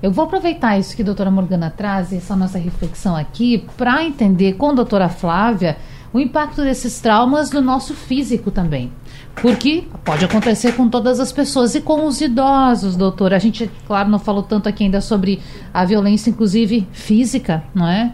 Eu 0.00 0.12
vou 0.12 0.26
aproveitar 0.26 0.78
isso 0.78 0.94
que 0.94 1.02
a 1.02 1.04
doutora 1.04 1.30
Morgana 1.30 1.70
traz, 1.70 2.12
essa 2.12 2.36
nossa 2.36 2.58
reflexão 2.58 3.16
aqui, 3.16 3.66
para 3.76 4.04
entender 4.04 4.52
com 4.52 4.70
a 4.70 4.74
doutora 4.74 5.08
Flávia 5.08 5.78
o 6.14 6.20
impacto 6.20 6.62
desses 6.62 7.00
traumas 7.00 7.50
no 7.50 7.60
nosso 7.60 7.92
físico 7.92 8.52
também. 8.52 8.92
Porque 9.34 9.82
pode 10.04 10.24
acontecer 10.24 10.72
com 10.76 10.88
todas 10.88 11.18
as 11.18 11.32
pessoas 11.32 11.74
e 11.74 11.80
com 11.80 12.06
os 12.06 12.20
idosos, 12.20 12.94
doutor. 12.94 13.34
A 13.34 13.38
gente, 13.40 13.68
claro, 13.84 14.08
não 14.08 14.20
falou 14.20 14.44
tanto 14.44 14.68
aqui 14.68 14.84
ainda 14.84 15.00
sobre 15.00 15.40
a 15.72 15.84
violência, 15.84 16.30
inclusive 16.30 16.86
física, 16.92 17.64
não 17.74 17.88
é? 17.88 18.12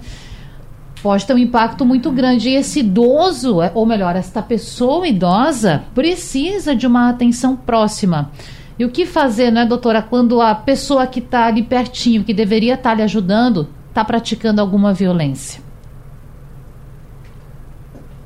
Pode 1.02 1.26
ter 1.26 1.34
um 1.34 1.38
impacto 1.38 1.84
muito 1.84 2.10
grande. 2.10 2.48
E 2.48 2.54
esse 2.54 2.80
idoso, 2.80 3.60
é, 3.60 3.70
ou 3.74 3.84
melhor, 3.84 4.16
esta 4.16 4.40
pessoa 4.40 5.06
idosa, 5.06 5.84
precisa 5.94 6.74
de 6.74 6.86
uma 6.86 7.10
atenção 7.10 7.54
próxima. 7.54 8.30
E 8.78 8.84
o 8.86 8.90
que 8.90 9.04
fazer, 9.04 9.50
né, 9.50 9.66
doutora, 9.66 10.00
quando 10.00 10.40
a 10.40 10.54
pessoa 10.54 11.06
que 11.06 11.20
está 11.20 11.48
ali 11.48 11.62
pertinho, 11.62 12.24
que 12.24 12.32
deveria 12.32 12.74
estar 12.74 12.90
tá 12.90 12.96
lhe 12.96 13.02
ajudando, 13.02 13.68
está 13.90 14.02
praticando 14.02 14.58
alguma 14.58 14.94
violência? 14.94 15.69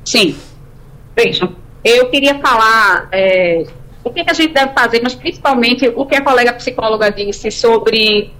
Sim. 0.05 0.35
Veja, 1.15 1.49
eu 1.83 2.09
queria 2.09 2.35
falar 2.39 3.09
é, 3.11 3.65
o 4.03 4.09
que, 4.11 4.23
que, 4.23 4.29
a 4.29 4.33
gente 4.33 4.53
deve 4.53 4.73
fazer, 4.73 5.01
mas 5.03 5.15
principalmente 5.15 5.91
o 5.95 6.05
que 6.05 6.15
a 6.15 6.21
colega 6.21 6.53
psicóloga 6.53 7.11
disse 7.11 7.49
sobre 7.51 8.31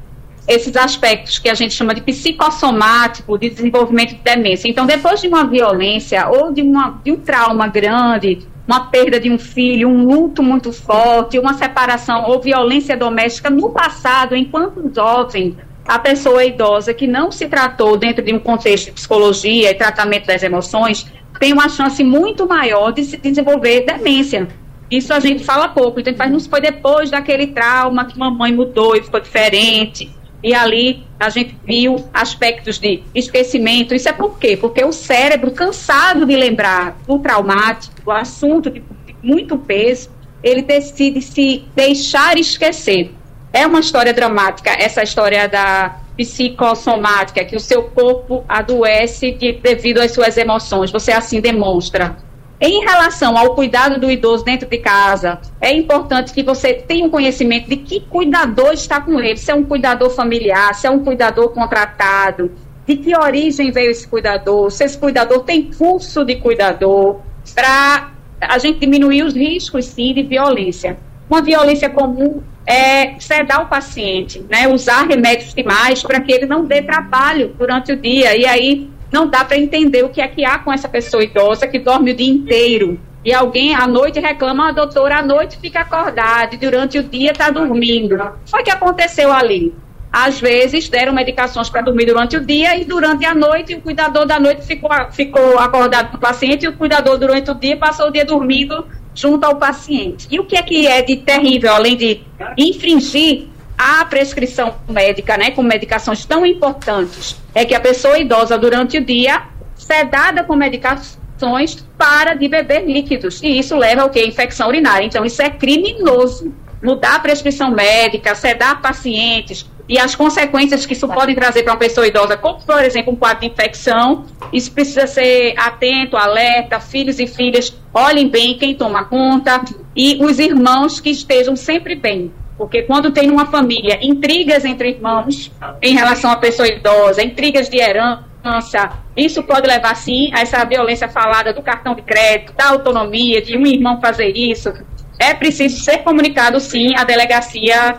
esses 0.47 0.75
aspectos 0.75 1.39
que 1.39 1.49
a 1.49 1.56
gente 1.56 1.73
chama 1.73 1.95
de 1.95 2.01
psicossomático 2.01 3.38
de 3.38 3.49
desenvolvimento 3.49 4.15
de 4.15 4.21
demência. 4.21 4.69
Então, 4.69 4.86
depois 4.86 5.19
de 5.21 5.28
uma 5.28 5.45
violência 5.45 6.28
ou 6.30 6.54
de, 6.54 6.62
uma, 6.62 7.01
de 7.04 7.12
um 7.12 7.17
trauma 7.17 7.67
grande, 7.67 8.47
uma 8.67 8.88
perda 8.91 9.19
de 9.19 9.30
um 9.30 9.39
filho, 9.39 9.89
um 9.89 10.06
luto 10.06 10.43
muito 10.43 10.71
forte, 10.71 11.39
uma 11.39 11.56
separação 11.56 12.25
ou 12.28 12.39
violência 12.39 12.95
doméstica 12.95 13.49
no 13.49 13.71
passado, 13.71 14.36
enquanto 14.36 14.91
jovem, 14.93 15.58
a 15.88 15.99
pessoa 15.99 16.43
idosa 16.43 16.93
que 16.93 17.06
não 17.06 17.32
se 17.32 17.47
tratou 17.47 17.95
dentro 17.95 18.23
de 18.23 18.34
um 18.34 18.39
contexto 18.39 18.86
de 18.86 18.91
psicologia 18.91 19.69
e 19.69 19.73
tratamento 19.75 20.25
das 20.25 20.41
emoções, 20.41 21.06
tem 21.39 21.54
uma 21.54 21.69
chance 21.69 22.04
muito 22.04 22.48
maior 22.48 22.91
de 22.91 23.04
se 23.04 23.17
desenvolver 23.17 23.82
demência. 23.82 24.48
Isso 24.89 25.13
a 25.13 25.19
gente 25.19 25.43
fala 25.43 25.67
pouco, 25.69 26.00
então 26.00 26.13
faz, 26.15 26.32
não 26.32 26.39
foi 26.39 26.62
depois 26.62 27.10
daquele 27.10 27.48
trauma 27.48 28.06
que 28.06 28.17
mamãe 28.17 28.54
mudou 28.54 28.95
e 28.95 29.02
ficou 29.02 29.19
diferente. 29.19 30.12
E 30.43 30.54
ali 30.54 31.04
a 31.19 31.30
gente 31.30 31.58
viu 31.65 32.08
aspectos 32.13 32.78
de 32.78 33.02
esquecimento. 33.15 33.95
Isso 33.95 34.08
é 34.08 34.13
por 34.13 34.38
quê? 34.38 34.56
Porque 34.56 34.84
o 34.84 34.91
cérebro, 34.91 35.52
cansado 35.52 36.26
de 36.26 36.36
lembrar 36.36 36.98
do 37.08 37.17
traumático, 37.17 38.00
do 38.04 38.12
assunto 38.12 38.69
de 38.69 38.84
muito 39.24 39.58
peso, 39.58 40.12
ele 40.43 40.62
decide 40.62 41.21
se 41.21 41.65
deixar 41.76 42.38
esquecer. 42.38 43.12
É 43.52 43.65
uma 43.65 43.80
história 43.80 44.13
dramática, 44.13 44.69
essa 44.69 45.02
história 45.02 45.48
da 45.48 46.05
psicossomática, 46.15 47.43
que 47.43 47.56
o 47.56 47.60
seu 47.60 47.84
corpo 47.84 48.43
adoece 48.47 49.32
de, 49.32 49.54
devido 49.54 49.99
às 49.99 50.12
suas 50.12 50.38
emoções, 50.38 50.91
você 50.91 51.12
assim 51.12 51.41
demonstra. 51.41 52.17
Em 52.60 52.86
relação 52.86 53.38
ao 53.38 53.54
cuidado 53.54 53.99
do 53.99 54.10
idoso 54.10 54.45
dentro 54.45 54.69
de 54.69 54.78
casa, 54.78 55.39
é 55.60 55.73
importante 55.73 56.34
que 56.34 56.41
você 56.41 56.73
tenha 56.73 57.06
um 57.06 57.10
conhecimento 57.10 57.69
de 57.69 57.75
que 57.75 57.99
cuidador 57.99 58.71
está 58.71 59.01
com 59.01 59.19
ele, 59.19 59.38
se 59.38 59.51
é 59.51 59.56
um 59.56 59.63
cuidador 59.63 60.10
familiar, 60.10 60.73
se 60.73 60.88
é 60.88 60.89
um 60.89 61.04
cuidador 61.04 61.49
contratado, 61.49 62.51
de 62.88 62.95
que 62.95 63.15
origem 63.15 63.71
veio 63.71 63.91
esse 63.91 64.08
cuidador, 64.08 64.71
se 64.71 64.86
esse 64.86 64.97
cuidador 64.97 65.43
tem 65.43 65.69
curso 65.69 66.23
de 66.23 66.36
cuidador, 66.38 67.19
para 67.54 68.12
a 68.39 68.58
gente 68.58 68.80
diminuir 68.80 69.23
os 69.23 69.34
riscos, 69.34 69.86
sim, 69.86 70.13
de 70.13 70.23
violência. 70.23 70.97
Uma 71.30 71.42
violência 71.42 71.90
comum 71.90 72.42
é, 72.66 73.20
sedar 73.20 73.64
o 73.64 73.68
paciente, 73.68 74.44
né, 74.50 74.68
usar 74.68 75.08
remédios 75.08 75.54
demais 75.54 76.02
para 76.02 76.20
que 76.20 76.32
ele 76.32 76.46
não 76.46 76.66
dê 76.66 76.82
trabalho 76.82 77.54
durante 77.58 77.92
o 77.92 77.98
dia. 77.98 78.36
E 78.36 78.46
aí 78.46 78.90
não 79.12 79.28
dá 79.28 79.44
para 79.44 79.58
entender 79.58 80.04
o 80.04 80.10
que 80.10 80.22
é 80.22 80.28
que 80.28 80.44
há 80.44 80.60
com 80.60 80.74
essa 80.74 80.90
pessoa 80.90 81.24
idosa 81.24 81.68
que 81.68 81.80
dorme 81.80 82.12
o 82.12 82.16
dia 82.16 82.32
inteiro. 82.32 83.00
E 83.24 83.34
alguém 83.34 83.74
à 83.74 83.88
noite 83.88 84.20
reclama, 84.20 84.66
a 84.66 84.70
ah, 84.70 84.72
doutora, 84.72 85.18
à 85.18 85.24
noite 85.24 85.58
fica 85.58 85.80
acordada 85.80 86.56
durante 86.58 87.00
o 87.00 87.04
dia 87.04 87.32
está 87.32 87.50
dormindo. 87.50 88.16
Foi 88.46 88.62
o 88.62 88.64
que 88.64 88.70
aconteceu 88.70 89.32
ali. 89.32 89.74
Às 90.12 90.40
vezes 90.40 90.88
deram 90.88 91.12
medicações 91.12 91.70
para 91.70 91.82
dormir 91.82 92.06
durante 92.06 92.38
o 92.38 92.46
dia 92.46 92.78
e 92.78 92.86
durante 92.86 93.26
a 93.26 93.34
noite 93.34 93.74
o 93.74 93.82
cuidador 93.82 94.26
da 94.26 94.40
noite 94.40 94.62
ficou, 94.62 94.90
ficou 95.12 95.60
acordado 95.60 96.12
com 96.12 96.18
o 96.18 96.20
paciente 96.20 96.66
e 96.66 96.68
o 96.68 96.74
cuidador 96.74 97.18
durante 97.18 97.50
o 97.52 97.56
dia 97.56 97.76
passou 97.76 98.08
o 98.08 98.12
dia 98.12 98.24
dormindo 98.24 98.86
junto 99.15 99.45
ao 99.45 99.56
paciente. 99.56 100.28
E 100.30 100.39
o 100.39 100.45
que 100.45 100.58
é 100.58 100.62
que 100.62 100.86
é 100.86 101.01
de 101.01 101.15
terrível, 101.15 101.73
além 101.73 101.95
de 101.95 102.21
infringir 102.58 103.47
a 103.78 104.06
prescrição 104.06 104.75
médica, 104.88 105.38
né, 105.38 105.51
com 105.51 105.63
medicações 105.63 106.25
tão 106.25 106.45
importantes, 106.45 107.36
é 107.54 107.65
que 107.65 107.73
a 107.73 107.80
pessoa 107.80 108.19
idosa 108.19 108.58
durante 108.58 108.97
o 108.97 109.04
dia 109.04 109.43
sedada 109.75 110.43
com 110.43 110.56
medicações 110.56 111.86
para 111.97 112.34
de 112.34 112.47
beber 112.47 112.86
líquidos. 112.86 113.41
E 113.41 113.60
isso 113.60 113.75
leva 113.75 114.04
ao 114.04 114.10
que? 114.10 114.23
Infecção 114.23 114.67
urinária. 114.67 115.06
Então, 115.06 115.25
isso 115.25 115.41
é 115.41 115.49
criminoso. 115.49 116.54
Mudar 116.82 117.15
a 117.15 117.19
prescrição 117.19 117.71
médica, 117.71 118.36
sedar 118.36 118.82
pacientes, 118.82 119.65
e 119.88 120.00
as 120.00 120.15
consequências 120.15 120.86
que 120.86 120.93
isso 120.93 121.08
pode 121.08 121.36
trazer 121.36 121.63
para 121.63 121.74
uma 121.74 121.80
pessoa 121.80 122.08
idosa, 122.08 122.36
como 122.36 122.60
por 122.62 122.84
exemplo 122.84 123.13
um 123.13 123.15
quadro 123.15 123.41
de 123.41 123.48
infecção, 123.48 124.26
isso 124.52 124.71
precisa 124.71 125.06
ser 125.06 125.54
atento, 125.58 126.17
alerta, 126.17 126.80
filhos 126.80 127.19
e 127.19 127.28
filhas, 127.28 127.76
olhem 127.93 128.28
bem 128.28 128.58
quem 128.58 128.74
toma 128.74 129.06
conta 129.06 129.63
e 129.95 130.17
os 130.24 130.39
irmãos 130.39 131.00
que 131.00 131.10
estejam 131.10 131.56
sempre 131.56 131.95
bem. 131.95 132.32
Porque 132.58 132.84
quando 132.84 133.12
tem 133.12 133.28
numa 133.28 133.45
família 133.45 134.00
intrigas 134.02 134.63
entre 134.65 134.91
irmãos 134.91 135.52
em 135.82 135.93
relação 135.93 136.32
à 136.32 136.38
pessoa 136.38 136.67
idosa, 136.67 137.21
intrigas 137.21 137.69
de 137.69 137.78
herança, 137.78 138.91
isso 139.15 139.43
pode 139.43 139.67
levar 139.67 139.95
sim 139.95 140.32
a 140.34 140.39
essa 140.39 140.63
violência 140.63 141.08
falada 141.10 141.54
do 141.54 141.62
cartão 141.62 141.93
de 141.93 142.02
crédito, 142.02 142.54
da 142.54 142.69
autonomia, 142.69 143.41
de 143.41 143.58
um 143.58 143.65
irmão 143.65 144.00
fazer 144.00 144.32
isso. 144.36 144.74
É 145.19 145.34
preciso 145.34 145.84
ser 145.84 146.00
comunicado 146.00 146.60
sim 146.60 146.95
à 146.95 147.04
delegacia 147.04 147.98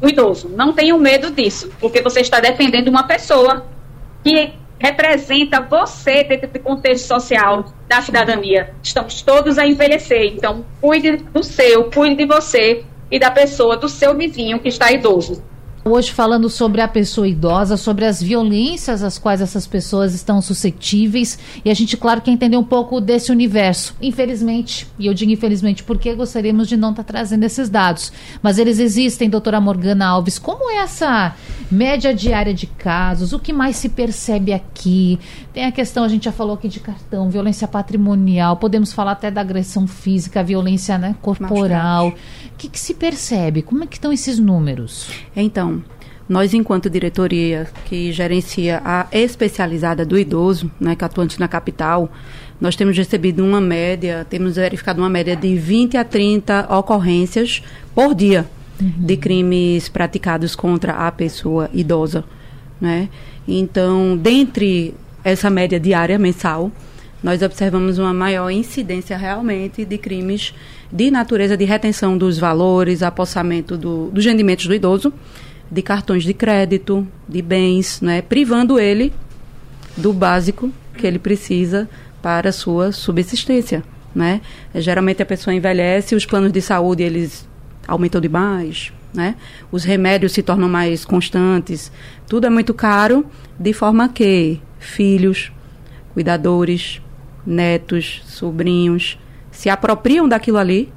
do 0.00 0.08
idoso. 0.08 0.48
Não 0.48 0.72
tenham 0.72 0.98
medo 0.98 1.30
disso, 1.30 1.70
porque 1.78 2.00
você 2.00 2.20
está 2.20 2.40
defendendo 2.40 2.88
uma 2.88 3.04
pessoa 3.04 3.66
que 4.24 4.52
representa 4.78 5.60
você 5.60 6.24
dentro 6.24 6.48
do 6.48 6.58
contexto 6.58 7.06
social 7.06 7.66
da 7.86 8.00
cidadania. 8.00 8.74
Estamos 8.82 9.20
todos 9.20 9.58
a 9.58 9.66
envelhecer, 9.66 10.32
então 10.32 10.64
cuide 10.80 11.16
do 11.16 11.42
seu, 11.42 11.90
cuide 11.90 12.16
de 12.16 12.26
você 12.26 12.84
e 13.10 13.18
da 13.18 13.30
pessoa, 13.30 13.76
do 13.76 13.88
seu 13.88 14.16
vizinho 14.16 14.58
que 14.58 14.68
está 14.68 14.90
idoso. 14.90 15.42
Hoje 15.82 16.12
falando 16.12 16.50
sobre 16.50 16.82
a 16.82 16.88
pessoa 16.88 17.26
idosa, 17.26 17.74
sobre 17.74 18.04
as 18.04 18.22
violências 18.22 19.02
às 19.02 19.16
quais 19.16 19.40
essas 19.40 19.66
pessoas 19.66 20.12
estão 20.12 20.42
suscetíveis 20.42 21.38
e 21.64 21.70
a 21.70 21.74
gente, 21.74 21.96
claro, 21.96 22.20
quer 22.20 22.32
entender 22.32 22.58
um 22.58 22.64
pouco 22.64 23.00
desse 23.00 23.32
universo. 23.32 23.96
Infelizmente, 24.00 24.86
e 24.98 25.06
eu 25.06 25.14
digo 25.14 25.32
infelizmente 25.32 25.82
porque 25.82 26.14
gostaríamos 26.14 26.68
de 26.68 26.76
não 26.76 26.90
estar 26.90 27.02
tá 27.02 27.12
trazendo 27.12 27.44
esses 27.44 27.70
dados, 27.70 28.12
mas 28.42 28.58
eles 28.58 28.78
existem, 28.78 29.30
doutora 29.30 29.58
Morgana 29.58 30.06
Alves. 30.06 30.38
Como 30.38 30.70
é 30.70 30.82
essa 30.82 31.34
média 31.70 32.12
diária 32.12 32.52
de 32.52 32.66
casos? 32.66 33.32
O 33.32 33.38
que 33.38 33.52
mais 33.52 33.76
se 33.76 33.88
percebe 33.88 34.52
aqui? 34.52 35.18
Tem 35.52 35.64
a 35.64 35.72
questão, 35.72 36.04
a 36.04 36.08
gente 36.08 36.24
já 36.24 36.32
falou 36.32 36.54
aqui 36.54 36.68
de 36.68 36.80
cartão, 36.80 37.30
violência 37.30 37.68
patrimonial, 37.68 38.56
podemos 38.56 38.92
falar 38.92 39.12
até 39.12 39.30
da 39.30 39.40
agressão 39.40 39.86
física, 39.86 40.42
violência 40.42 40.98
né, 40.98 41.14
corporal. 41.22 42.08
O 42.08 42.14
que, 42.58 42.68
que 42.68 42.78
se 42.78 42.94
percebe? 42.94 43.62
Como 43.62 43.84
é 43.84 43.86
que 43.86 43.96
estão 43.96 44.12
esses 44.12 44.38
números? 44.38 45.08
Então, 45.36 45.82
nós, 46.28 46.54
enquanto 46.54 46.90
diretoria 46.90 47.68
que 47.86 48.12
gerencia 48.12 48.80
a 48.84 49.06
especializada 49.12 50.04
do 50.04 50.18
idoso, 50.18 50.70
né, 50.80 50.94
que 50.94 51.04
é 51.04 51.06
atuante 51.06 51.40
na 51.40 51.48
capital, 51.48 52.10
nós 52.60 52.76
temos 52.76 52.96
recebido 52.96 53.44
uma 53.44 53.60
média, 53.60 54.26
temos 54.28 54.56
verificado 54.56 55.00
uma 55.00 55.08
média 55.08 55.34
de 55.34 55.56
20 55.56 55.96
a 55.96 56.04
30 56.04 56.72
ocorrências 56.76 57.62
por 57.94 58.14
dia 58.14 58.46
uhum. 58.80 59.06
de 59.06 59.16
crimes 59.16 59.88
praticados 59.88 60.54
contra 60.54 61.06
a 61.06 61.12
pessoa 61.12 61.70
idosa. 61.72 62.24
Né? 62.80 63.08
Então, 63.46 64.16
dentre 64.16 64.94
essa 65.22 65.50
média 65.50 65.78
diária, 65.78 66.18
mensal, 66.18 66.70
nós 67.22 67.42
observamos 67.42 67.98
uma 67.98 68.14
maior 68.14 68.50
incidência 68.50 69.16
realmente 69.16 69.84
de 69.84 69.98
crimes 69.98 70.54
de 70.90 71.10
natureza 71.10 71.56
de 71.56 71.64
retenção 71.64 72.16
dos 72.16 72.38
valores, 72.38 73.02
apossamento 73.02 73.76
do, 73.76 74.10
dos 74.10 74.24
rendimentos 74.24 74.66
do 74.66 74.74
idoso 74.74 75.12
de 75.70 75.82
cartões 75.82 76.24
de 76.24 76.34
crédito, 76.34 77.06
de 77.28 77.40
bens, 77.40 78.00
né, 78.00 78.20
privando 78.22 78.78
ele 78.78 79.12
do 79.96 80.12
básico 80.12 80.72
que 80.96 81.06
ele 81.06 81.18
precisa 81.18 81.88
para 82.20 82.48
a 82.50 82.52
sua 82.52 82.92
subsistência, 82.92 83.82
né? 84.14 84.40
Geralmente 84.74 85.22
a 85.22 85.26
pessoa 85.26 85.54
envelhece, 85.54 86.14
os 86.14 86.26
planos 86.26 86.52
de 86.52 86.60
saúde 86.60 87.02
eles 87.02 87.48
aumentam 87.86 88.20
demais, 88.20 88.92
né? 89.12 89.36
Os 89.70 89.84
remédios 89.84 90.32
se 90.32 90.42
tornam 90.42 90.68
mais 90.68 91.04
constantes, 91.04 91.90
tudo 92.28 92.46
é 92.46 92.50
muito 92.50 92.72
caro, 92.72 93.26
de 93.58 93.72
forma 93.72 94.08
que 94.08 94.60
filhos, 94.78 95.52
cuidadores, 96.14 97.00
netos, 97.46 98.22
sobrinhos 98.26 99.18
se 99.50 99.68
apropriam 99.68 100.28
daquilo 100.28 100.58
ali, 100.58 100.92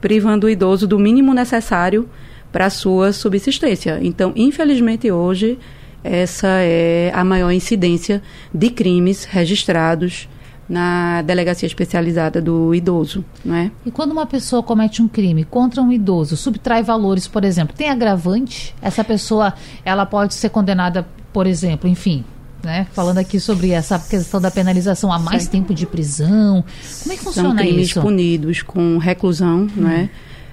privando 0.00 0.46
o 0.46 0.50
idoso 0.50 0.86
do 0.86 0.98
mínimo 0.98 1.32
necessário 1.34 2.08
para 2.52 2.66
a 2.66 2.70
sua 2.70 3.12
subsistência. 3.12 3.98
Então, 4.02 4.32
infelizmente, 4.36 5.10
hoje, 5.10 5.58
essa 6.04 6.48
é 6.60 7.10
a 7.14 7.24
maior 7.24 7.50
incidência 7.50 8.22
de 8.54 8.70
crimes 8.70 9.24
registrados 9.24 10.28
na 10.68 11.22
delegacia 11.22 11.66
especializada 11.66 12.40
do 12.40 12.74
idoso, 12.74 13.24
né? 13.44 13.70
E 13.84 13.90
quando 13.90 14.12
uma 14.12 14.26
pessoa 14.26 14.62
comete 14.62 15.00
um 15.00 15.08
crime 15.08 15.44
contra 15.44 15.80
um 15.80 15.92
idoso, 15.92 16.36
subtrai 16.36 16.82
valores, 16.82 17.28
por 17.28 17.44
exemplo, 17.44 17.74
tem 17.76 17.88
agravante? 17.88 18.74
Essa 18.82 19.04
pessoa, 19.04 19.54
ela 19.84 20.04
pode 20.04 20.34
ser 20.34 20.48
condenada, 20.50 21.06
por 21.32 21.46
exemplo, 21.46 21.88
enfim, 21.88 22.24
né? 22.64 22.86
Falando 22.92 23.18
aqui 23.18 23.38
sobre 23.38 23.70
essa 23.70 23.98
questão 23.98 24.40
da 24.40 24.50
penalização 24.50 25.12
a 25.12 25.18
mais 25.18 25.46
tempo 25.46 25.72
de 25.72 25.86
prisão. 25.86 26.64
Como 27.02 27.12
é 27.12 27.16
que 27.16 27.22
funciona 27.22 27.48
São 27.50 27.56
crimes 27.56 27.88
isso? 27.88 28.00
punidos 28.00 28.62
com 28.62 28.98
reclusão, 28.98 29.68
hum. 29.76 29.82
né? 29.82 30.10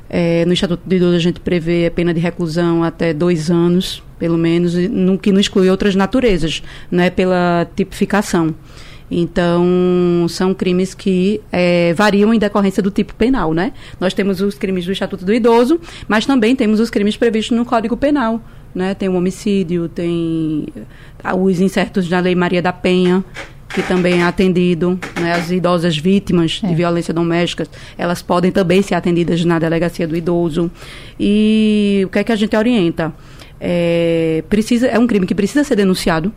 É, 0.10 0.46
no 0.46 0.54
Estatuto 0.54 0.84
de 0.86 0.98
Idoso 0.98 1.16
a 1.16 1.20
gente 1.20 1.40
prevê 1.40 1.88
a 1.88 1.92
pena 1.92 2.14
de 2.14 2.20
reclusão 2.20 2.84
até 2.84 3.16
dois 3.16 3.50
anos, 3.50 4.04
pelo 4.20 4.38
menos, 4.38 4.76
no 4.76 5.18
que 5.18 5.32
não 5.32 5.40
exclui 5.40 5.72
outras 5.72 5.96
naturezas, 5.96 6.62
né, 6.92 7.10
pela 7.10 7.68
tipificação. 7.76 8.54
Então, 9.16 10.26
são 10.28 10.56
crimes 10.56 10.96
que 10.96 11.40
é, 11.52 11.94
variam 11.94 12.34
em 12.34 12.40
decorrência 12.40 12.82
do 12.82 12.90
tipo 12.90 13.14
penal, 13.14 13.54
né? 13.54 13.72
Nós 14.00 14.12
temos 14.12 14.42
os 14.42 14.56
crimes 14.56 14.86
do 14.86 14.92
Estatuto 14.92 15.24
do 15.24 15.32
Idoso, 15.32 15.80
mas 16.08 16.26
também 16.26 16.56
temos 16.56 16.80
os 16.80 16.90
crimes 16.90 17.16
previstos 17.16 17.56
no 17.56 17.64
Código 17.64 17.96
Penal, 17.96 18.42
né? 18.74 18.96
Tem 18.96 19.08
o 19.08 19.14
homicídio, 19.14 19.88
tem 19.88 20.66
ah, 21.24 21.36
os 21.36 21.62
incertos 21.62 22.10
da 22.10 22.20
Lei 22.20 22.34
Maria 22.34 22.60
da 22.60 22.74
Penha, 22.74 23.24
que 23.70 23.84
também 23.84 24.22
é 24.22 24.24
atendido, 24.24 25.00
né, 25.20 25.34
as 25.34 25.52
idosas 25.52 25.98
vítimas 25.98 26.60
é. 26.64 26.68
de 26.68 26.76
violência 26.76 27.14
doméstica, 27.14 27.68
elas 27.98 28.22
podem 28.22 28.52
também 28.52 28.82
ser 28.82 28.94
atendidas 28.96 29.44
na 29.46 29.58
delegacia 29.58 30.08
do 30.08 30.16
idoso. 30.16 30.72
E 31.20 32.04
o 32.06 32.10
que 32.10 32.20
é 32.20 32.24
que 32.24 32.32
a 32.32 32.36
gente 32.36 32.56
orienta? 32.56 33.14
É, 33.60 34.44
precisa, 34.50 34.88
é 34.88 34.98
um 34.98 35.08
crime 35.08 35.26
que 35.26 35.34
precisa 35.34 35.64
ser 35.64 35.76
denunciado, 35.76 36.32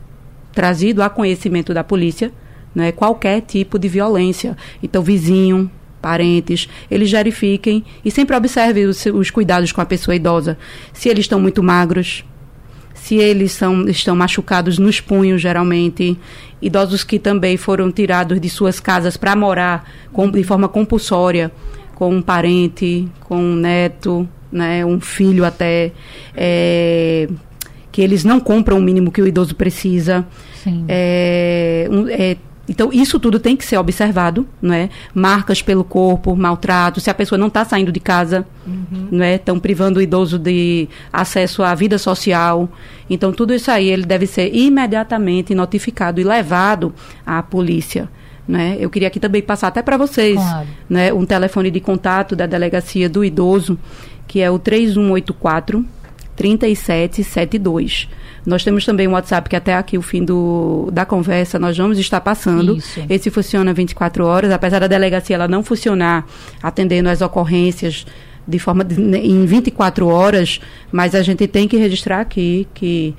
trazido 0.55 1.03
a 1.03 1.11
conhecimento 1.11 1.75
da 1.75 1.85
polícia, 1.85 2.33
né, 2.77 2.93
qualquer 2.93 3.41
tipo 3.41 3.79
de 3.79 3.89
violência. 3.89 4.55
Então, 4.83 5.03
vizinho, 5.03 5.71
parentes, 6.03 6.69
eles 6.91 7.11
verifiquem 7.11 7.83
e 8.05 8.11
sempre 8.11 8.37
observem 8.37 8.85
os, 8.85 9.05
os 9.07 9.31
cuidados 9.31 9.73
com 9.73 9.81
a 9.81 9.87
pessoa 9.87 10.15
idosa. 10.15 10.59
Se 10.93 11.09
eles 11.09 11.25
estão 11.25 11.41
muito 11.41 11.63
magros, 11.63 12.23
se 12.95 13.17
eles 13.17 13.53
são, 13.53 13.89
estão 13.89 14.15
machucados 14.15 14.79
nos 14.79 15.01
punhos, 15.01 15.41
geralmente, 15.41 16.19
idosos 16.61 17.03
que 17.03 17.19
também 17.19 17.57
foram 17.57 17.91
tirados 17.91 18.39
de 18.39 18.51
suas 18.51 18.79
casas 18.79 19.17
para 19.17 19.35
morar 19.35 19.91
com, 20.13 20.31
de 20.31 20.43
forma 20.45 20.69
compulsória 20.69 21.51
com 21.95 22.15
um 22.15 22.21
parente, 22.21 23.09
com 23.21 23.39
um 23.39 23.55
neto, 23.57 24.29
né, 24.53 24.85
um 24.85 25.01
filho 25.01 25.47
até, 25.47 25.93
é, 26.37 27.27
que 27.91 28.03
eles 28.03 28.23
não 28.23 28.39
compram 28.39 28.77
o 28.77 28.83
mínimo 28.83 29.11
que 29.11 29.23
o 29.23 29.27
idoso 29.27 29.55
precisa. 29.55 30.27
É, 30.89 31.89
um, 31.91 32.07
é, 32.09 32.37
então, 32.69 32.91
isso 32.93 33.21
tudo 33.21 33.39
tem 33.39 33.57
que 33.57 33.65
ser 33.65 33.77
observado, 33.77 34.47
não 34.61 34.75
é? 34.75 34.91
Marcas 35.15 35.63
pelo 35.63 35.85
corpo, 35.85 36.35
maltrato, 36.35 37.01
se 37.01 37.09
a 37.09 37.15
pessoa 37.15 37.39
não 37.39 37.47
está 37.47 37.65
saindo 37.65 37.93
de 37.93 38.01
casa, 38.01 38.47
uhum. 38.67 39.09
não 39.13 39.25
é? 39.25 39.37
Estão 39.37 39.59
privando 39.59 40.01
o 40.01 40.03
idoso 40.03 40.39
de 40.39 40.89
acesso 41.13 41.63
à 41.63 41.75
vida 41.75 41.97
social. 41.97 42.69
Então, 43.09 43.33
tudo 43.33 43.55
isso 43.55 43.71
aí, 43.71 43.89
ele 43.89 44.05
deve 44.05 44.27
ser 44.27 44.55
imediatamente 44.55 45.55
notificado 45.55 46.21
e 46.21 46.25
levado 46.25 46.93
à 47.25 47.43
polícia. 47.43 48.09
Né? 48.49 48.77
Eu 48.79 48.91
queria 48.91 49.09
aqui 49.09 49.19
também 49.19 49.43
passar 49.43 49.69
até 49.69 49.83
para 49.83 49.97
vocês 49.97 50.37
claro. 50.37 50.69
né, 50.89 51.13
um 51.13 51.25
telefone 51.25 51.69
de 51.69 51.81
contato 51.81 52.37
da 52.37 52.47
delegacia 52.47 53.09
do 53.09 53.25
idoso, 53.25 53.77
que 54.27 54.41
é 54.41 54.51
o 54.51 54.59
3184 54.59 55.85
3772. 56.37 58.09
Nós 58.45 58.63
temos 58.63 58.85
também 58.85 59.09
um 59.09 59.13
WhatsApp 59.13 59.49
que 59.49 59.57
até 59.57 59.75
aqui 59.75 59.99
o 59.99 60.03
fim 60.03 60.25
do, 60.25 60.89
da 60.93 61.05
conversa 61.05 61.59
nós 61.59 61.77
vamos 61.77 61.99
estar 61.99 62.21
passando. 62.21 62.77
Isso. 62.77 63.01
Esse 63.09 63.31
funciona 63.31 63.73
24 63.73 64.25
horas, 64.25 64.53
apesar 64.53 64.79
da 64.79 64.87
delegacia 64.87 65.35
ela 65.35 65.49
não 65.49 65.65
funcionar 65.65 66.25
atendendo 66.63 67.09
as 67.09 67.21
ocorrências 67.21 68.07
de 68.47 68.59
forma 68.59 68.85
de, 68.85 68.95
em 69.01 69.45
24 69.45 70.07
horas, 70.07 70.61
mas 70.93 71.15
a 71.15 71.23
gente 71.23 71.49
tem 71.49 71.67
que 71.67 71.77
registrar 71.77 72.21
aqui 72.21 72.69
que 72.73 73.15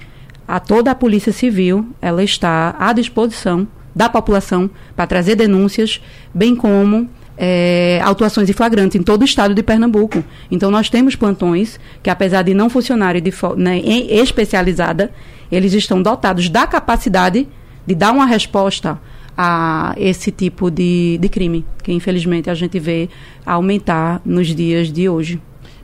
a 0.47 0.59
toda 0.59 0.91
a 0.91 0.95
Polícia 0.95 1.33
Civil 1.33 1.89
ela 2.01 2.23
está 2.23 2.75
à 2.79 2.93
disposição 2.93 3.67
da 3.93 4.07
população 4.07 4.69
para 4.95 5.07
trazer 5.07 5.35
denúncias, 5.35 5.99
bem 6.33 6.55
como 6.55 7.09
é, 7.37 8.01
autuações 8.03 8.49
em 8.49 8.53
flagrantes 8.53 8.99
em 8.99 9.03
todo 9.03 9.21
o 9.21 9.25
estado 9.25 9.53
de 9.53 9.61
Pernambuco. 9.61 10.23
Então, 10.49 10.71
nós 10.71 10.89
temos 10.89 11.15
plantões 11.15 11.79
que, 12.01 12.09
apesar 12.09 12.41
de 12.41 12.53
não 12.53 12.69
funcionarem 12.69 13.21
de 13.21 13.33
né, 13.55 13.79
especializada, 13.79 15.11
eles 15.51 15.73
estão 15.73 16.01
dotados 16.01 16.49
da 16.49 16.65
capacidade 16.65 17.47
de 17.85 17.95
dar 17.95 18.11
uma 18.11 18.25
resposta 18.25 18.99
a 19.37 19.93
esse 19.97 20.31
tipo 20.31 20.71
de, 20.71 21.19
de 21.21 21.29
crime, 21.29 21.63
que 21.83 21.93
infelizmente 21.93 22.49
a 22.49 22.55
gente 22.55 22.79
vê 22.79 23.07
aumentar 23.45 24.19
nos 24.25 24.47
dias 24.47 24.91
de 24.91 25.07
hoje. 25.07 25.39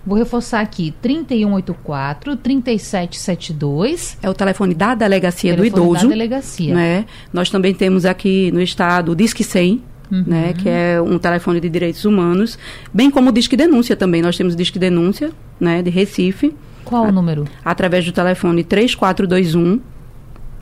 Vou 0.05 0.17
reforçar 0.17 0.59
aqui, 0.59 0.93
3184 1.01 2.35
3772. 2.35 4.17
É 4.21 4.29
o 4.29 4.33
telefone 4.33 4.73
da 4.73 4.95
delegacia 4.95 5.55
telefone 5.55 5.69
do 5.69 5.77
idoso. 5.77 6.03
Da 6.07 6.09
delegacia. 6.09 6.75
Né? 6.75 7.05
Nós 7.31 7.49
também 7.49 7.73
temos 7.73 8.05
aqui 8.05 8.51
no 8.51 8.61
estado 8.61 9.13
o 9.13 9.15
Disque 9.15 9.45
100, 9.45 9.81
Uhum. 10.11 10.23
Né, 10.27 10.53
que 10.53 10.69
é 10.69 11.01
um 11.01 11.17
telefone 11.17 11.59
de 11.59 11.69
direitos 11.69 12.05
humanos, 12.05 12.59
bem 12.93 13.09
como 13.09 13.29
o 13.29 13.31
Disque 13.31 13.57
Denúncia 13.57 13.95
também. 13.95 14.21
Nós 14.21 14.37
temos 14.37 14.53
o 14.53 14.57
Disque 14.57 14.77
Denúncia, 14.77 15.31
né, 15.59 15.81
de 15.81 15.89
Recife. 15.89 16.53
Qual 16.85 17.05
o 17.05 17.11
número? 17.11 17.45
Através 17.63 18.05
do 18.05 18.11
telefone 18.11 18.63
3421 18.63 19.81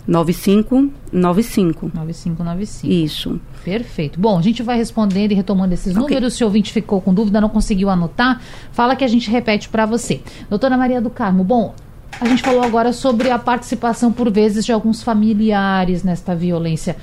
9595. 0.08 1.92
9595. 1.94 2.88
Isso. 2.88 3.40
Perfeito. 3.64 4.20
Bom, 4.20 4.38
a 4.38 4.42
gente 4.42 4.64
vai 4.64 4.78
respondendo 4.78 5.32
e 5.32 5.36
retomando 5.36 5.74
esses 5.74 5.96
okay. 5.96 6.16
números. 6.16 6.34
Se 6.34 6.44
o 6.44 6.48
ouvinte 6.48 6.72
ficou 6.72 7.02
com 7.02 7.14
dúvida, 7.14 7.40
não 7.40 7.50
conseguiu 7.50 7.90
anotar, 7.90 8.42
fala 8.72 8.96
que 8.96 9.04
a 9.04 9.08
gente 9.08 9.30
repete 9.30 9.70
para 9.70 9.86
você. 9.86 10.22
Doutora 10.50 10.78
Maria 10.78 11.02
do 11.02 11.10
Carmo, 11.10 11.44
bom, 11.44 11.76
a 12.20 12.26
gente 12.26 12.42
falou 12.42 12.64
agora 12.64 12.94
sobre 12.94 13.30
a 13.30 13.40
participação, 13.40 14.12
por 14.12 14.32
vezes, 14.32 14.66
de 14.66 14.72
alguns 14.72 15.02
familiares 15.02 16.04
nesta 16.04 16.36
violência. 16.36 16.96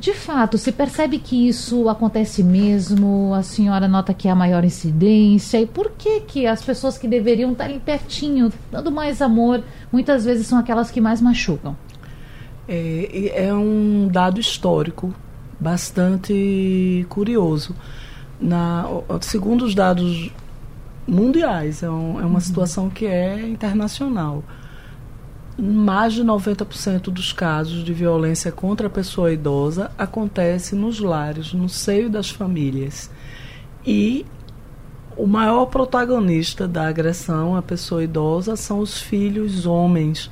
De 0.00 0.14
fato, 0.14 0.56
se 0.56 0.70
percebe 0.70 1.18
que 1.18 1.48
isso 1.48 1.88
acontece 1.88 2.42
mesmo? 2.42 3.34
A 3.34 3.42
senhora 3.42 3.88
nota 3.88 4.14
que 4.14 4.28
há 4.28 4.34
maior 4.34 4.64
incidência? 4.64 5.60
E 5.60 5.66
por 5.66 5.90
que 5.90 6.20
que 6.20 6.46
as 6.46 6.62
pessoas 6.62 6.96
que 6.96 7.08
deveriam 7.08 7.50
estar 7.50 7.64
ali 7.64 7.80
pertinho, 7.80 8.52
dando 8.70 8.92
mais 8.92 9.20
amor, 9.20 9.62
muitas 9.90 10.24
vezes 10.24 10.46
são 10.46 10.56
aquelas 10.56 10.90
que 10.90 11.00
mais 11.00 11.20
machucam? 11.20 11.76
É, 12.68 13.46
é 13.46 13.54
um 13.54 14.06
dado 14.06 14.38
histórico 14.38 15.12
bastante 15.58 17.04
curioso. 17.08 17.74
Na, 18.40 18.84
segundo 19.20 19.64
os 19.64 19.74
dados 19.74 20.30
mundiais, 21.08 21.82
é, 21.82 21.90
um, 21.90 22.20
é 22.20 22.24
uma 22.24 22.34
uhum. 22.34 22.40
situação 22.40 22.88
que 22.88 23.04
é 23.04 23.48
internacional. 23.48 24.44
Mais 25.58 26.12
de 26.12 26.22
90% 26.22 27.10
dos 27.10 27.32
casos 27.32 27.82
de 27.82 27.92
violência 27.92 28.52
contra 28.52 28.86
a 28.86 28.90
pessoa 28.90 29.32
idosa 29.32 29.90
acontece 29.98 30.76
nos 30.76 31.00
lares, 31.00 31.52
no 31.52 31.68
seio 31.68 32.08
das 32.08 32.30
famílias. 32.30 33.10
E 33.84 34.24
o 35.16 35.26
maior 35.26 35.66
protagonista 35.66 36.68
da 36.68 36.86
agressão 36.86 37.56
à 37.56 37.62
pessoa 37.62 38.04
idosa 38.04 38.54
são 38.54 38.78
os 38.78 39.02
filhos 39.02 39.66
homens 39.66 40.30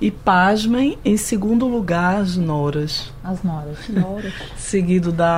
e 0.00 0.10
pasmem, 0.10 0.98
em 1.04 1.16
segundo 1.16 1.66
lugar, 1.66 2.20
as 2.20 2.36
noras. 2.36 3.12
As 3.22 3.42
noras. 3.42 3.88
noras. 3.88 4.32
Seguido 4.56 5.12
das 5.12 5.28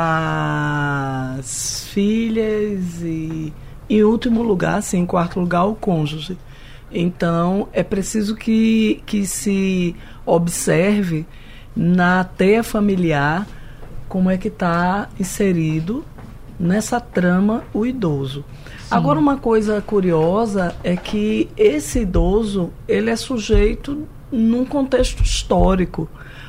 filhas 1.92 3.02
e, 3.02 3.52
em 3.88 4.02
último 4.02 4.42
lugar, 4.42 4.83
sim, 4.83 5.00
em 5.00 5.06
quarto 5.06 5.40
lugar, 5.40 5.64
o 5.64 5.74
cônjuge. 5.74 6.38
Então, 6.92 7.68
é 7.72 7.83
preciso 7.83 8.35
que, 8.35 9.03
que 9.07 9.24
se 9.26 9.94
observe 10.26 11.24
na 11.76 12.24
teia 12.24 12.62
familiar 12.64 13.46
como 14.09 14.29
é 14.29 14.37
que 14.37 14.48
está 14.48 15.09
inserido 15.18 16.05
nessa 16.59 17.00
trama 17.00 17.62
o 17.72 17.87
idoso. 17.87 18.44
Sim. 18.66 18.87
Agora, 18.90 19.20
uma 19.20 19.37
coisa 19.37 19.81
curiosa 19.81 20.74
é 20.83 20.96
que 20.96 21.48
esse 21.57 22.00
idoso, 22.00 22.72
ele 22.88 23.09
é 23.09 23.16
sujeito 23.16 24.07
num 24.33 24.64
contexto 24.64 25.22
histórico. 25.22 26.09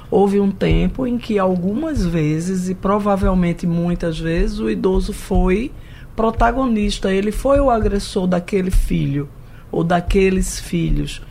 Houve 0.10 0.39
um 0.39 0.51
tempo 0.51 1.06
em 1.06 1.19
que 1.19 1.38
algumas 1.38 2.04
vezes, 2.04 2.67
e 2.67 2.73
provavelmente 2.73 3.67
muitas 3.67 4.19
vezes, 4.19 4.60
o 4.60 4.69
idoso 4.69 5.13
foi 5.13 5.71
protagonista, 6.15 7.13
ele 7.13 7.32
foi 7.32 7.60
o 7.60 7.69
agressor 7.69 8.27
daquele 8.27 8.71
filho 8.71 9.30
ou 9.71 9.84
daqueles 9.84 10.60
filhos. 10.60 11.21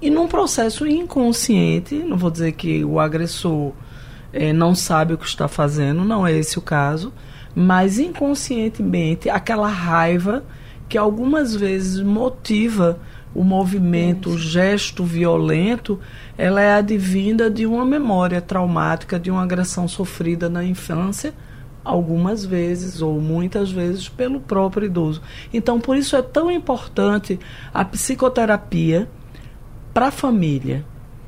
E 0.00 0.10
num 0.10 0.26
processo 0.26 0.86
inconsciente, 0.86 1.94
não 1.94 2.16
vou 2.16 2.30
dizer 2.30 2.52
que 2.52 2.84
o 2.84 2.98
agressor 2.98 3.72
é, 4.32 4.52
não 4.52 4.74
sabe 4.74 5.14
o 5.14 5.18
que 5.18 5.26
está 5.26 5.46
fazendo, 5.46 6.04
não 6.04 6.26
é 6.26 6.32
esse 6.32 6.58
o 6.58 6.62
caso, 6.62 7.12
mas 7.54 7.98
inconscientemente 7.98 9.30
aquela 9.30 9.68
raiva 9.68 10.44
que 10.88 10.98
algumas 10.98 11.54
vezes 11.54 12.02
motiva 12.02 12.98
o 13.34 13.42
movimento, 13.44 14.30
o 14.30 14.38
gesto 14.38 15.04
violento, 15.04 15.98
ela 16.36 16.60
é 16.60 16.74
advinda 16.74 17.50
de 17.50 17.64
uma 17.64 17.84
memória 17.84 18.40
traumática, 18.40 19.18
de 19.18 19.30
uma 19.30 19.42
agressão 19.42 19.88
sofrida 19.88 20.48
na 20.48 20.64
infância, 20.64 21.32
algumas 21.84 22.44
vezes 22.44 23.02
ou 23.02 23.20
muitas 23.20 23.70
vezes 23.70 24.08
pelo 24.08 24.40
próprio 24.40 24.86
idoso. 24.86 25.22
Então, 25.52 25.80
por 25.80 25.96
isso 25.96 26.16
é 26.16 26.22
tão 26.22 26.50
importante 26.50 27.38
a 27.72 27.84
psicoterapia 27.84 29.08
para 29.92 30.08
a 30.08 30.10
família. 30.10 30.84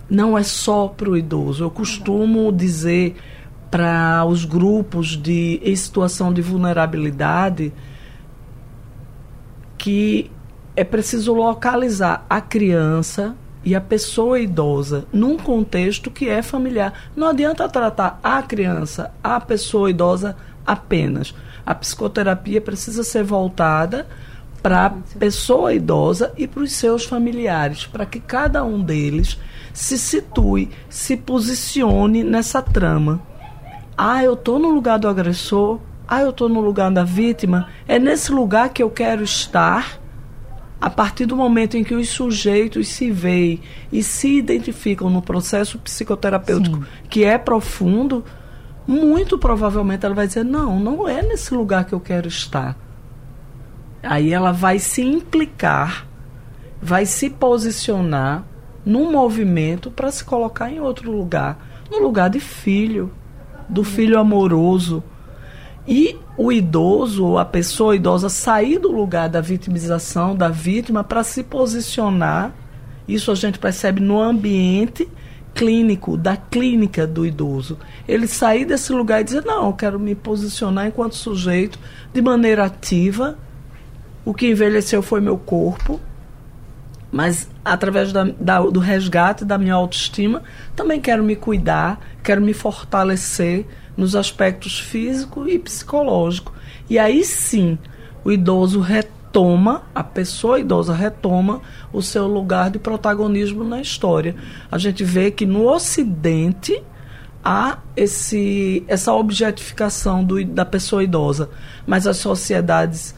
Não 0.09 0.37
é 0.37 0.43
só 0.43 0.89
para 0.89 1.11
o 1.11 1.17
idoso. 1.17 1.65
Eu 1.65 1.71
costumo 1.71 2.53
dizer 2.53 3.17
para 3.71 4.25
os 4.25 4.45
grupos 4.45 5.17
de 5.17 5.61
em 5.65 5.75
situação 5.75 6.33
de 6.33 6.41
vulnerabilidade 6.41 7.73
que 9.77 10.31
é 10.77 10.85
preciso 10.85 11.35
localizar 11.35 12.25
a 12.29 12.41
criança 12.41 13.37
e 13.65 13.75
a 13.75 13.81
pessoa 13.81 14.39
idosa 14.39 15.07
num 15.13 15.37
contexto 15.37 16.11
que 16.11 16.29
é 16.29 16.43
familiar. 16.43 16.93
Não 17.17 17.29
adianta 17.29 17.69
tratar 17.69 18.21
a 18.23 18.43
criança, 18.43 19.13
a 19.23 19.41
pessoa 19.41 19.91
idosa 19.91 20.37
apenas. 20.67 21.35
A 21.65 21.75
psicoterapia 21.75 22.61
precisa 22.61 23.03
ser 23.03 23.25
voltada 23.25 24.07
para 24.63 24.87
a 24.87 24.91
pessoa 25.19 25.75
idosa 25.75 26.33
e 26.37 26.47
para 26.47 26.63
os 26.63 26.73
seus 26.73 27.05
familiares, 27.05 27.87
para 27.87 28.07
que 28.07 28.21
cada 28.21 28.65
um 28.65 28.83
deles 28.83 29.39
se 29.73 29.99
situe, 29.99 30.71
se 30.89 31.17
posicione 31.17 32.23
nessa 32.23 32.63
trama. 32.63 33.21
Ah, 33.97 34.25
eu 34.25 34.35
estou 34.35 34.59
no 34.59 34.71
lugar 34.71 34.99
do 34.99 35.09
agressor. 35.09 35.79
Ah, 36.07 36.21
eu 36.21 36.31
estou 36.31 36.49
no 36.49 36.61
lugar 36.61 36.91
da 36.91 37.05
vítima. 37.05 37.69
É 37.89 37.99
nesse 37.99 38.31
lugar 38.33 38.69
que 38.69 38.83
eu 38.83 38.91
quero 38.91 39.23
estar 39.23 39.99
a 40.85 40.91
partir 40.91 41.25
do 41.25 41.35
momento 41.35 41.79
em 41.79 41.83
que 41.83 41.95
os 41.95 42.11
sujeitos 42.11 42.89
se 42.89 43.11
veem 43.11 43.63
e 43.91 44.03
se 44.03 44.37
identificam 44.37 45.09
no 45.09 45.23
processo 45.23 45.79
psicoterapêutico 45.79 46.77
Sim. 46.77 46.85
que 47.09 47.25
é 47.25 47.39
profundo, 47.39 48.23
muito 48.87 49.39
provavelmente 49.39 50.05
ela 50.05 50.15
vai 50.15 50.27
dizer: 50.27 50.45
não, 50.45 50.79
não 50.79 51.09
é 51.09 51.23
nesse 51.23 51.55
lugar 51.55 51.87
que 51.87 51.95
eu 51.95 52.01
quero 52.01 52.29
estar. 52.29 52.77
Aí 54.03 54.31
ela 54.31 54.53
vai 54.53 54.79
se 54.79 55.01
implicar, 55.01 56.07
vai 56.83 57.07
se 57.07 57.31
posicionar 57.31 58.45
num 58.85 59.11
movimento 59.11 59.91
para 59.91 60.13
se 60.13 60.23
colocar 60.23 60.71
em 60.71 60.81
outro 60.81 61.11
lugar 61.11 61.67
no 61.91 61.99
lugar 61.99 62.29
de 62.29 62.41
filho, 62.41 63.11
do 63.71 63.83
filho 63.83 64.19
amoroso. 64.19 65.03
E 65.89 66.19
o 66.37 66.51
idoso 66.51 67.25
ou 67.25 67.39
a 67.39 67.45
pessoa 67.45 67.95
idosa 67.95 68.29
sair 68.29 68.79
do 68.79 68.91
lugar 68.91 69.29
da 69.29 69.41
vitimização 69.41 70.35
da 70.35 70.49
vítima 70.49 71.05
para 71.05 71.23
se 71.23 71.43
posicionar. 71.45 72.53
Isso 73.07 73.31
a 73.31 73.35
gente 73.35 73.59
percebe 73.59 74.01
no 74.01 74.21
ambiente 74.21 75.09
clínico, 75.55 76.17
da 76.17 76.37
clínica 76.37 77.07
do 77.07 77.25
idoso. 77.25 77.79
Ele 78.09 78.27
sair 78.27 78.65
desse 78.65 78.93
lugar 78.93 79.21
e 79.21 79.25
dizer: 79.25 79.45
Não, 79.45 79.67
eu 79.67 79.73
quero 79.73 79.99
me 80.01 80.15
posicionar 80.15 80.87
enquanto 80.87 81.15
sujeito 81.15 81.79
de 82.13 82.21
maneira 82.21 82.65
ativa. 82.65 83.39
O 84.25 84.35
que 84.35 84.51
envelheceu 84.51 85.03
foi 85.03 85.21
meu 85.21 85.37
corpo, 85.37 86.01
mas 87.13 87.49
através 87.63 88.11
da, 88.11 88.25
da, 88.25 88.61
do 88.61 88.81
resgate 88.81 89.45
da 89.45 89.59
minha 89.59 89.75
autoestima, 89.75 90.43
também 90.75 90.99
quero 90.99 91.23
me 91.23 91.37
cuidar, 91.37 92.01
quero 92.23 92.41
me 92.41 92.55
fortalecer 92.55 93.67
nos 93.97 94.17
aspectos 94.17 94.79
físico 94.79 95.49
e 95.49 95.59
psicológico. 95.59 96.53
E 96.89 96.99
aí 96.99 97.25
sim, 97.25 97.79
o 98.25 98.33
idoso 98.33 98.81
retoma, 98.81 99.83
a 99.95 100.03
pessoa 100.03 100.61
idosa 100.61 100.95
retoma 100.95 101.61
o 101.93 102.03
seu 102.03 102.27
lugar 102.27 102.71
de 102.71 102.79
protagonismo 102.79 103.65
na 103.65 103.81
história. 103.81 104.35
A 104.71 104.79
gente 104.79 105.05
vê 105.05 105.31
que 105.31 105.47
no 105.47 105.69
Ocidente 105.69 106.83
há 107.45 107.79
esse, 107.97 108.85
essa 108.89 109.13
objetificação 109.13 110.25
do, 110.25 110.45
da 110.45 110.65
pessoa 110.65 111.05
idosa, 111.05 111.51
mas 111.87 112.07
as 112.07 112.17
sociedades 112.17 113.15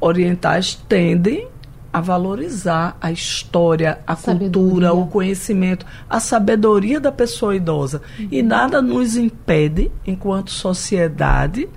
orientais 0.00 0.74
tendem 0.88 1.48
a 1.92 2.00
valorizar 2.00 2.96
a 3.00 3.10
história, 3.10 3.98
a 4.06 4.14
sabedoria. 4.14 4.50
cultura, 4.50 4.92
o 4.92 5.06
conhecimento, 5.06 5.84
a 6.08 6.20
sabedoria 6.20 7.00
da 7.00 7.10
pessoa 7.10 7.56
idosa. 7.56 8.02
Uhum. 8.18 8.28
E 8.30 8.42
nada 8.42 8.80
nos 8.80 9.16
impede, 9.16 9.90
enquanto 10.06 10.50
sociedade, 10.50 11.68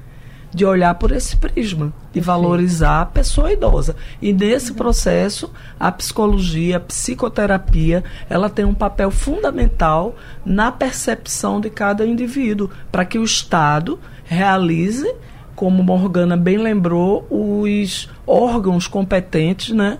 de 0.54 0.66
olhar 0.66 0.94
por 0.96 1.12
esse 1.12 1.36
prisma, 1.36 1.88
de 1.88 1.94
Perfeito. 2.20 2.26
valorizar 2.26 3.02
a 3.02 3.06
pessoa 3.08 3.52
idosa. 3.52 3.96
E 4.22 4.32
nesse 4.32 4.70
uhum. 4.72 4.78
processo, 4.78 5.52
a 5.80 5.92
psicologia, 5.92 6.78
a 6.78 6.80
psicoterapia, 6.80 8.04
ela 8.30 8.50
tem 8.50 8.64
um 8.64 8.74
papel 8.74 9.10
fundamental 9.10 10.16
na 10.46 10.72
percepção 10.72 11.60
de 11.60 11.72
cada 11.72 12.06
indivíduo, 12.06 12.70
para 12.92 13.04
que 13.04 13.18
o 13.18 13.24
Estado 13.24 14.00
realize 14.26 15.12
como 15.56 15.84
Morgana 15.84 16.36
bem 16.36 16.58
lembrou, 16.58 17.28
os 17.30 18.10
órgãos 18.26 18.88
competentes, 18.88 19.74
né, 19.74 20.00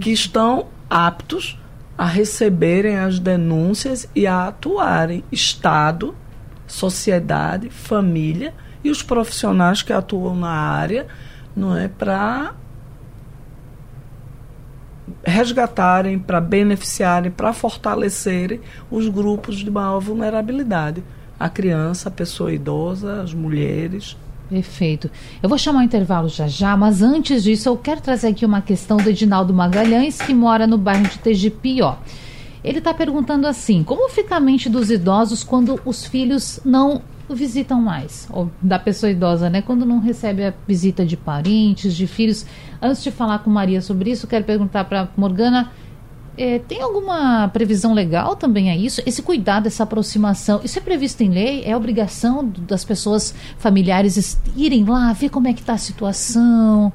que 0.00 0.10
estão 0.10 0.66
aptos 0.88 1.58
a 1.96 2.06
receberem 2.06 2.98
as 2.98 3.18
denúncias 3.18 4.08
e 4.14 4.26
a 4.26 4.48
atuarem 4.48 5.24
Estado, 5.30 6.14
sociedade, 6.66 7.70
família 7.70 8.52
e 8.82 8.90
os 8.90 9.02
profissionais 9.02 9.82
que 9.82 9.92
atuam 9.92 10.34
na 10.34 10.50
área, 10.50 11.06
não 11.54 11.76
é 11.76 11.88
para 11.88 12.54
resgatarem, 15.24 16.18
para 16.18 16.40
beneficiarem, 16.40 17.30
para 17.30 17.52
fortalecerem 17.52 18.60
os 18.90 19.08
grupos 19.08 19.56
de 19.56 19.70
maior 19.70 20.00
vulnerabilidade. 20.00 21.02
A 21.38 21.48
criança, 21.48 22.08
a 22.08 22.12
pessoa 22.12 22.52
idosa, 22.52 23.22
as 23.22 23.32
mulheres. 23.32 24.16
Perfeito. 24.54 25.10
Eu 25.42 25.48
vou 25.48 25.58
chamar 25.58 25.80
o 25.80 25.82
intervalo 25.82 26.28
já 26.28 26.46
já, 26.46 26.76
mas 26.76 27.02
antes 27.02 27.42
disso 27.42 27.68
eu 27.68 27.76
quero 27.76 28.00
trazer 28.00 28.28
aqui 28.28 28.46
uma 28.46 28.62
questão 28.62 28.98
do 28.98 29.10
Edinaldo 29.10 29.52
Magalhães, 29.52 30.22
que 30.22 30.32
mora 30.32 30.64
no 30.64 30.78
bairro 30.78 31.08
de 31.08 31.18
Tegipi, 31.18 31.82
ó. 31.82 31.96
Ele 32.62 32.78
está 32.78 32.94
perguntando 32.94 33.48
assim: 33.48 33.82
como 33.82 34.08
fica 34.08 34.36
a 34.36 34.40
mente 34.40 34.68
dos 34.68 34.92
idosos 34.92 35.42
quando 35.42 35.80
os 35.84 36.06
filhos 36.06 36.60
não 36.64 37.02
visitam 37.28 37.82
mais? 37.82 38.28
Ou 38.30 38.48
da 38.62 38.78
pessoa 38.78 39.10
idosa, 39.10 39.50
né? 39.50 39.60
Quando 39.60 39.84
não 39.84 39.98
recebe 39.98 40.44
a 40.44 40.54
visita 40.68 41.04
de 41.04 41.16
parentes, 41.16 41.92
de 41.92 42.06
filhos. 42.06 42.46
Antes 42.80 43.02
de 43.02 43.10
falar 43.10 43.40
com 43.40 43.50
Maria 43.50 43.82
sobre 43.82 44.12
isso, 44.12 44.28
quero 44.28 44.44
perguntar 44.44 44.84
para 44.84 45.08
Morgana. 45.16 45.72
É, 46.36 46.58
tem 46.58 46.82
alguma 46.82 47.48
previsão 47.48 47.94
legal 47.94 48.34
também 48.34 48.70
a 48.70 48.76
isso? 48.76 49.00
Esse 49.06 49.22
cuidado, 49.22 49.66
essa 49.66 49.84
aproximação, 49.84 50.60
isso 50.64 50.78
é 50.78 50.82
previsto 50.82 51.22
em 51.22 51.30
lei? 51.30 51.62
É 51.64 51.76
obrigação 51.76 52.44
das 52.66 52.84
pessoas 52.84 53.34
familiares 53.58 54.38
irem 54.56 54.84
lá, 54.84 55.12
ver 55.12 55.28
como 55.28 55.46
é 55.46 55.52
que 55.52 55.60
está 55.60 55.74
a 55.74 55.78
situação? 55.78 56.92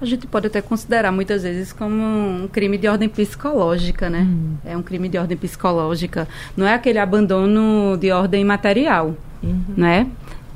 A 0.00 0.06
gente 0.06 0.26
pode 0.26 0.46
até 0.46 0.62
considerar 0.62 1.12
muitas 1.12 1.42
vezes 1.42 1.72
como 1.72 2.02
um 2.02 2.48
crime 2.48 2.78
de 2.78 2.88
ordem 2.88 3.08
psicológica, 3.08 4.08
né? 4.08 4.20
Hum. 4.20 4.54
É 4.64 4.76
um 4.76 4.82
crime 4.82 5.08
de 5.08 5.18
ordem 5.18 5.36
psicológica. 5.36 6.26
Não 6.56 6.66
é 6.66 6.72
aquele 6.72 6.98
abandono 6.98 7.98
de 7.98 8.10
ordem 8.10 8.42
material, 8.42 9.14
uhum. 9.42 9.62
né? 9.76 10.06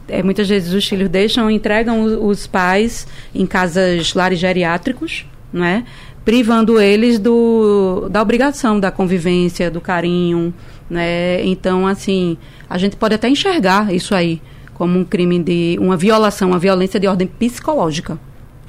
É, 0.09 0.23
muitas 0.23 0.49
vezes 0.49 0.73
os 0.73 0.87
filhos 0.87 1.09
deixam, 1.09 1.51
entregam 1.51 2.03
os, 2.03 2.41
os 2.41 2.47
pais 2.47 3.07
em 3.35 3.47
casas 3.47 4.15
lares 4.15 4.39
geriátricos, 4.39 5.27
né? 5.53 5.85
Privando 6.25 6.81
eles 6.81 7.19
do, 7.19 8.09
da 8.11 8.23
obrigação 8.23 8.81
da 8.81 8.91
convivência, 8.91 9.71
do 9.71 9.81
carinho, 9.81 10.55
né? 10.89 11.45
Então, 11.45 11.87
assim, 11.87 12.37
a 12.69 12.79
gente 12.79 12.97
pode 12.97 13.15
até 13.15 13.29
enxergar 13.29 13.93
isso 13.95 14.15
aí 14.15 14.41
como 14.73 14.99
um 14.99 15.05
crime 15.05 15.39
de 15.39 15.77
uma 15.81 15.97
violação, 15.97 16.49
uma 16.49 16.59
violência 16.59 16.99
de 16.99 17.07
ordem 17.07 17.27
psicológica, 17.27 18.19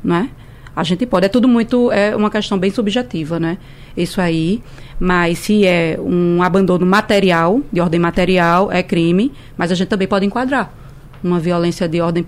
né? 0.03 0.29
A 0.75 0.83
gente 0.83 1.05
pode, 1.05 1.25
é 1.25 1.29
tudo 1.29 1.47
muito, 1.47 1.89
é 1.91 2.13
uma 2.13 2.29
questão 2.29 2.59
bem 2.59 2.69
subjetiva, 2.69 3.39
né? 3.39 3.57
Isso 3.95 4.19
aí, 4.19 4.61
mas 4.99 5.39
se 5.39 5.65
é 5.65 5.97
um 6.01 6.43
abandono 6.43 6.85
material, 6.85 7.61
de 7.71 7.79
ordem 7.79 7.99
material, 7.99 8.69
é 8.69 8.83
crime, 8.83 9.31
mas 9.57 9.71
a 9.71 9.75
gente 9.75 9.87
também 9.87 10.07
pode 10.07 10.25
enquadrar 10.25 10.84
uma 11.25 11.39
violência 11.39 11.87
de 11.87 11.99
ordem 11.99 12.25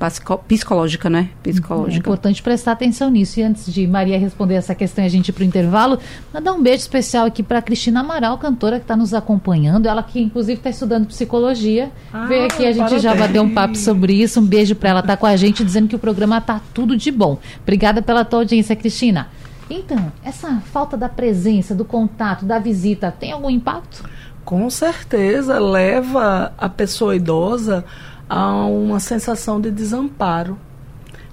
psicológica, 0.47 1.09
né? 1.09 1.29
Psicológica. 1.43 1.97
É 1.97 1.99
importante 1.99 2.41
prestar 2.41 2.71
atenção 2.73 3.09
nisso. 3.09 3.39
E 3.39 3.43
antes 3.43 3.71
de 3.71 3.85
Maria 3.85 4.17
responder 4.17 4.55
essa 4.55 4.73
questão 4.73 5.03
e 5.03 5.07
a 5.07 5.09
gente 5.09 5.29
ir 5.29 5.31
para 5.31 5.43
o 5.43 5.45
intervalo, 5.45 5.99
mandar 6.33 6.53
um 6.53 6.61
beijo 6.61 6.79
especial 6.79 7.25
aqui 7.25 7.43
para 7.43 7.61
Cristina 7.61 7.99
Amaral, 7.99 8.37
cantora 8.37 8.77
que 8.77 8.83
está 8.85 8.95
nos 8.95 9.13
acompanhando. 9.13 9.87
Ela 9.87 10.01
que 10.01 10.19
inclusive 10.19 10.57
está 10.57 10.69
estudando 10.69 11.05
psicologia. 11.07 11.91
Ah, 12.11 12.25
Veio 12.25 12.45
aqui, 12.45 12.65
a 12.65 12.71
gente 12.71 12.79
parabéns. 12.79 13.01
já 13.01 13.15
bateu 13.15 13.43
um 13.43 13.53
papo 13.53 13.77
sobre 13.77 14.13
isso. 14.13 14.39
Um 14.39 14.45
beijo 14.45 14.75
para 14.75 14.89
ela, 14.89 15.03
tá 15.03 15.15
com 15.15 15.25
a 15.25 15.35
gente 15.35 15.63
dizendo 15.63 15.87
que 15.87 15.95
o 15.95 15.99
programa 15.99 16.41
tá 16.41 16.59
tudo 16.73 16.97
de 16.97 17.11
bom. 17.11 17.37
Obrigada 17.61 18.01
pela 18.01 18.25
tua 18.25 18.39
audiência, 18.39 18.75
Cristina. 18.75 19.27
Então, 19.69 20.11
essa 20.23 20.61
falta 20.71 20.95
da 20.95 21.09
presença, 21.09 21.75
do 21.75 21.83
contato, 21.83 22.45
da 22.45 22.57
visita, 22.57 23.11
tem 23.11 23.31
algum 23.33 23.49
impacto? 23.49 24.03
Com 24.45 24.69
certeza, 24.69 25.59
leva 25.59 26.53
a 26.57 26.69
pessoa 26.69 27.15
idosa 27.15 27.83
há 28.29 28.65
uma 28.65 28.99
sensação 28.99 29.59
de 29.59 29.71
desamparo. 29.71 30.57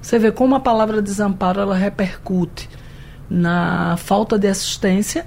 Você 0.00 0.18
vê 0.18 0.30
como 0.30 0.54
a 0.54 0.60
palavra 0.60 1.00
desamparo 1.00 1.60
ela 1.60 1.74
repercute 1.74 2.68
na 3.28 3.96
falta 3.96 4.38
de 4.38 4.46
assistência 4.46 5.26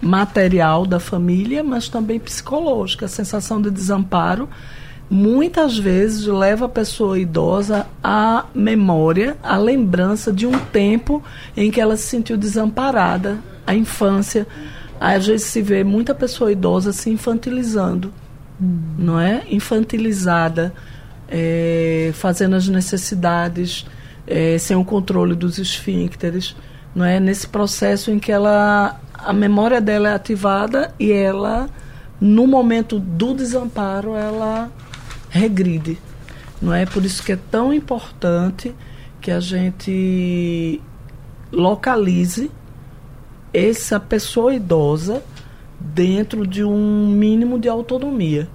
material 0.00 0.84
da 0.86 1.00
família, 1.00 1.62
mas 1.62 1.88
também 1.88 2.18
psicológica. 2.18 3.06
A 3.06 3.08
sensação 3.08 3.60
de 3.60 3.70
desamparo 3.70 4.48
muitas 5.10 5.78
vezes 5.78 6.26
leva 6.26 6.66
a 6.66 6.68
pessoa 6.68 7.18
idosa 7.18 7.86
à 8.02 8.46
memória, 8.54 9.36
à 9.42 9.56
lembrança 9.56 10.32
de 10.32 10.46
um 10.46 10.58
tempo 10.58 11.22
em 11.56 11.70
que 11.70 11.80
ela 11.80 11.96
se 11.96 12.04
sentiu 12.04 12.36
desamparada, 12.36 13.38
a 13.66 13.74
infância. 13.74 14.46
Às 15.00 15.26
vezes 15.26 15.46
se 15.46 15.60
vê 15.60 15.84
muita 15.84 16.14
pessoa 16.14 16.52
idosa 16.52 16.92
se 16.92 17.10
infantilizando 17.10 18.12
hum. 18.60 18.94
não 18.98 19.18
é? 19.18 19.44
Infantilizada, 19.50 20.72
é, 21.28 22.10
fazendo 22.14 22.56
as 22.56 22.68
necessidades 22.68 23.86
é, 24.26 24.58
sem 24.58 24.76
o 24.76 24.84
controle 24.84 25.34
dos 25.34 25.58
esfíncteres, 25.58 26.56
não 26.94 27.04
é? 27.04 27.18
Nesse 27.18 27.46
processo 27.46 28.10
em 28.10 28.18
que 28.18 28.32
ela 28.32 29.00
a 29.14 29.32
memória 29.32 29.80
dela 29.80 30.10
é 30.10 30.14
ativada 30.14 30.94
e 30.98 31.10
ela 31.10 31.68
no 32.20 32.46
momento 32.46 32.98
do 32.98 33.34
desamparo 33.34 34.14
ela 34.14 34.70
regride, 35.30 35.98
não 36.60 36.72
é? 36.72 36.86
Por 36.86 37.04
isso 37.04 37.22
que 37.22 37.32
é 37.32 37.38
tão 37.50 37.72
importante 37.72 38.74
que 39.20 39.30
a 39.30 39.40
gente 39.40 40.80
localize 41.50 42.50
essa 43.52 43.98
pessoa 43.98 44.54
idosa 44.54 45.22
dentro 45.92 46.46
de 46.46 46.64
um 46.64 47.08
mínimo 47.08 47.58
de 47.58 47.68
autonomia, 47.68 48.48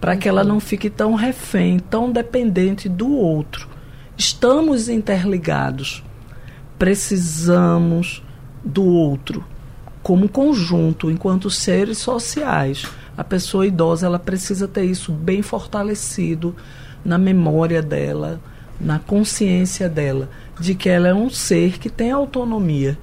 para 0.00 0.16
que 0.16 0.28
ela 0.28 0.44
não 0.44 0.60
fique 0.60 0.88
tão 0.88 1.14
refém, 1.14 1.78
tão 1.78 2.12
dependente 2.12 2.88
do 2.88 3.10
outro. 3.10 3.68
Estamos 4.16 4.88
interligados, 4.88 6.04
precisamos 6.78 8.22
do 8.64 8.84
outro 8.84 9.44
como 10.02 10.26
conjunto, 10.26 11.10
enquanto 11.10 11.50
seres 11.50 11.98
sociais. 11.98 12.86
A 13.14 13.22
pessoa 13.22 13.66
idosa 13.66 14.06
ela 14.06 14.18
precisa 14.18 14.66
ter 14.66 14.84
isso 14.84 15.12
bem 15.12 15.42
fortalecido 15.42 16.56
na 17.04 17.18
memória 17.18 17.82
dela, 17.82 18.40
na 18.80 18.98
consciência 18.98 19.86
dela, 19.86 20.30
de 20.58 20.74
que 20.74 20.88
ela 20.88 21.08
é 21.08 21.14
um 21.14 21.28
ser 21.28 21.78
que 21.78 21.90
tem 21.90 22.10
autonomia 22.10 22.96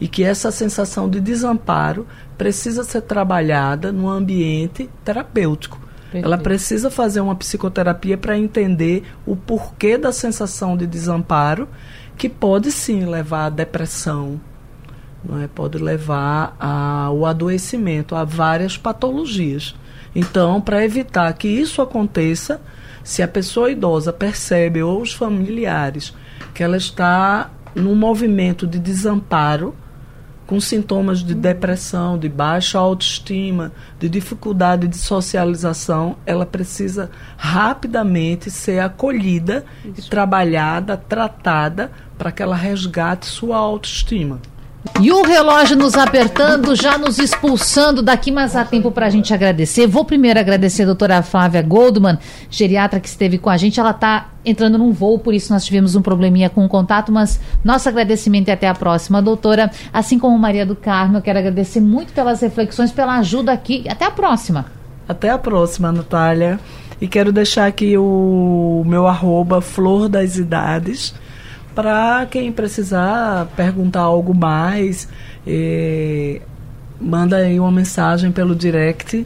e 0.00 0.06
que 0.06 0.22
essa 0.22 0.50
sensação 0.50 1.08
de 1.08 1.20
desamparo 1.20 2.06
precisa 2.36 2.84
ser 2.84 3.02
trabalhada 3.02 3.90
no 3.90 4.08
ambiente 4.08 4.88
terapêutico. 5.04 5.80
Perfeito. 6.04 6.24
Ela 6.24 6.38
precisa 6.38 6.90
fazer 6.90 7.20
uma 7.20 7.34
psicoterapia 7.34 8.16
para 8.16 8.38
entender 8.38 9.04
o 9.26 9.36
porquê 9.36 9.98
da 9.98 10.12
sensação 10.12 10.76
de 10.76 10.86
desamparo, 10.86 11.68
que 12.16 12.28
pode 12.28 12.72
sim 12.72 13.04
levar 13.04 13.46
à 13.46 13.50
depressão, 13.50 14.40
não 15.24 15.40
é? 15.40 15.46
pode 15.46 15.78
levar 15.78 16.56
ao 16.58 17.26
adoecimento, 17.26 18.14
a 18.16 18.24
várias 18.24 18.76
patologias. 18.76 19.74
Então, 20.14 20.60
para 20.60 20.84
evitar 20.84 21.32
que 21.34 21.46
isso 21.46 21.82
aconteça, 21.82 22.60
se 23.04 23.22
a 23.22 23.28
pessoa 23.28 23.70
idosa 23.70 24.12
percebe 24.12 24.82
ou 24.82 25.02
os 25.02 25.12
familiares 25.12 26.14
que 26.54 26.62
ela 26.62 26.76
está 26.76 27.50
num 27.74 27.94
movimento 27.94 28.66
de 28.66 28.78
desamparo, 28.78 29.74
com 30.48 30.58
sintomas 30.58 31.18
de 31.18 31.34
depressão, 31.34 32.16
de 32.18 32.26
baixa 32.26 32.78
autoestima, 32.78 33.70
de 34.00 34.08
dificuldade 34.08 34.88
de 34.88 34.96
socialização, 34.96 36.16
ela 36.24 36.46
precisa 36.46 37.10
rapidamente 37.36 38.50
ser 38.50 38.78
acolhida 38.78 39.62
Isso. 39.84 40.06
e 40.06 40.10
trabalhada, 40.10 40.96
tratada 40.96 41.92
para 42.16 42.32
que 42.32 42.42
ela 42.42 42.56
resgate 42.56 43.26
sua 43.26 43.58
autoestima. 43.58 44.40
E 45.00 45.12
o 45.12 45.22
relógio 45.22 45.76
nos 45.76 45.96
apertando, 45.96 46.74
já 46.74 46.98
nos 46.98 47.18
expulsando 47.18 48.02
daqui, 48.02 48.32
mas 48.32 48.56
há 48.56 48.64
tempo 48.64 48.90
para 48.90 49.06
a 49.06 49.10
gente 49.10 49.32
agradecer. 49.32 49.86
Vou 49.86 50.04
primeiro 50.04 50.40
agradecer 50.40 50.82
a 50.82 50.86
doutora 50.86 51.22
Flávia 51.22 51.62
Goldman, 51.62 52.18
geriatra 52.50 52.98
que 52.98 53.08
esteve 53.08 53.38
com 53.38 53.48
a 53.48 53.56
gente. 53.56 53.78
Ela 53.78 53.90
está 53.90 54.28
entrando 54.44 54.76
num 54.76 54.92
voo, 54.92 55.18
por 55.18 55.34
isso 55.34 55.52
nós 55.52 55.64
tivemos 55.64 55.94
um 55.94 56.02
probleminha 56.02 56.50
com 56.50 56.64
o 56.64 56.68
contato, 56.68 57.12
mas 57.12 57.40
nosso 57.62 57.88
agradecimento 57.88 58.48
e 58.48 58.50
até 58.50 58.68
a 58.68 58.74
próxima, 58.74 59.22
doutora. 59.22 59.70
Assim 59.92 60.18
como 60.18 60.36
Maria 60.36 60.66
do 60.66 60.74
Carmo, 60.74 61.18
eu 61.18 61.22
quero 61.22 61.38
agradecer 61.38 61.80
muito 61.80 62.12
pelas 62.12 62.40
reflexões, 62.40 62.90
pela 62.90 63.18
ajuda 63.18 63.52
aqui. 63.52 63.84
Até 63.88 64.04
a 64.04 64.10
próxima. 64.10 64.66
Até 65.08 65.30
a 65.30 65.38
próxima, 65.38 65.92
Natália. 65.92 66.58
E 67.00 67.06
quero 67.06 67.30
deixar 67.32 67.66
aqui 67.66 67.96
o 67.96 68.82
meu 68.84 69.06
arroba 69.06 69.60
Flor 69.60 70.08
das 70.08 70.36
Idades 70.36 71.14
para 71.78 72.26
quem 72.26 72.50
precisar 72.50 73.46
perguntar 73.54 74.00
algo 74.00 74.34
mais, 74.34 75.08
eh, 75.46 76.42
manda 77.00 77.36
aí 77.36 77.60
uma 77.60 77.70
mensagem 77.70 78.32
pelo 78.32 78.52
direct 78.52 79.24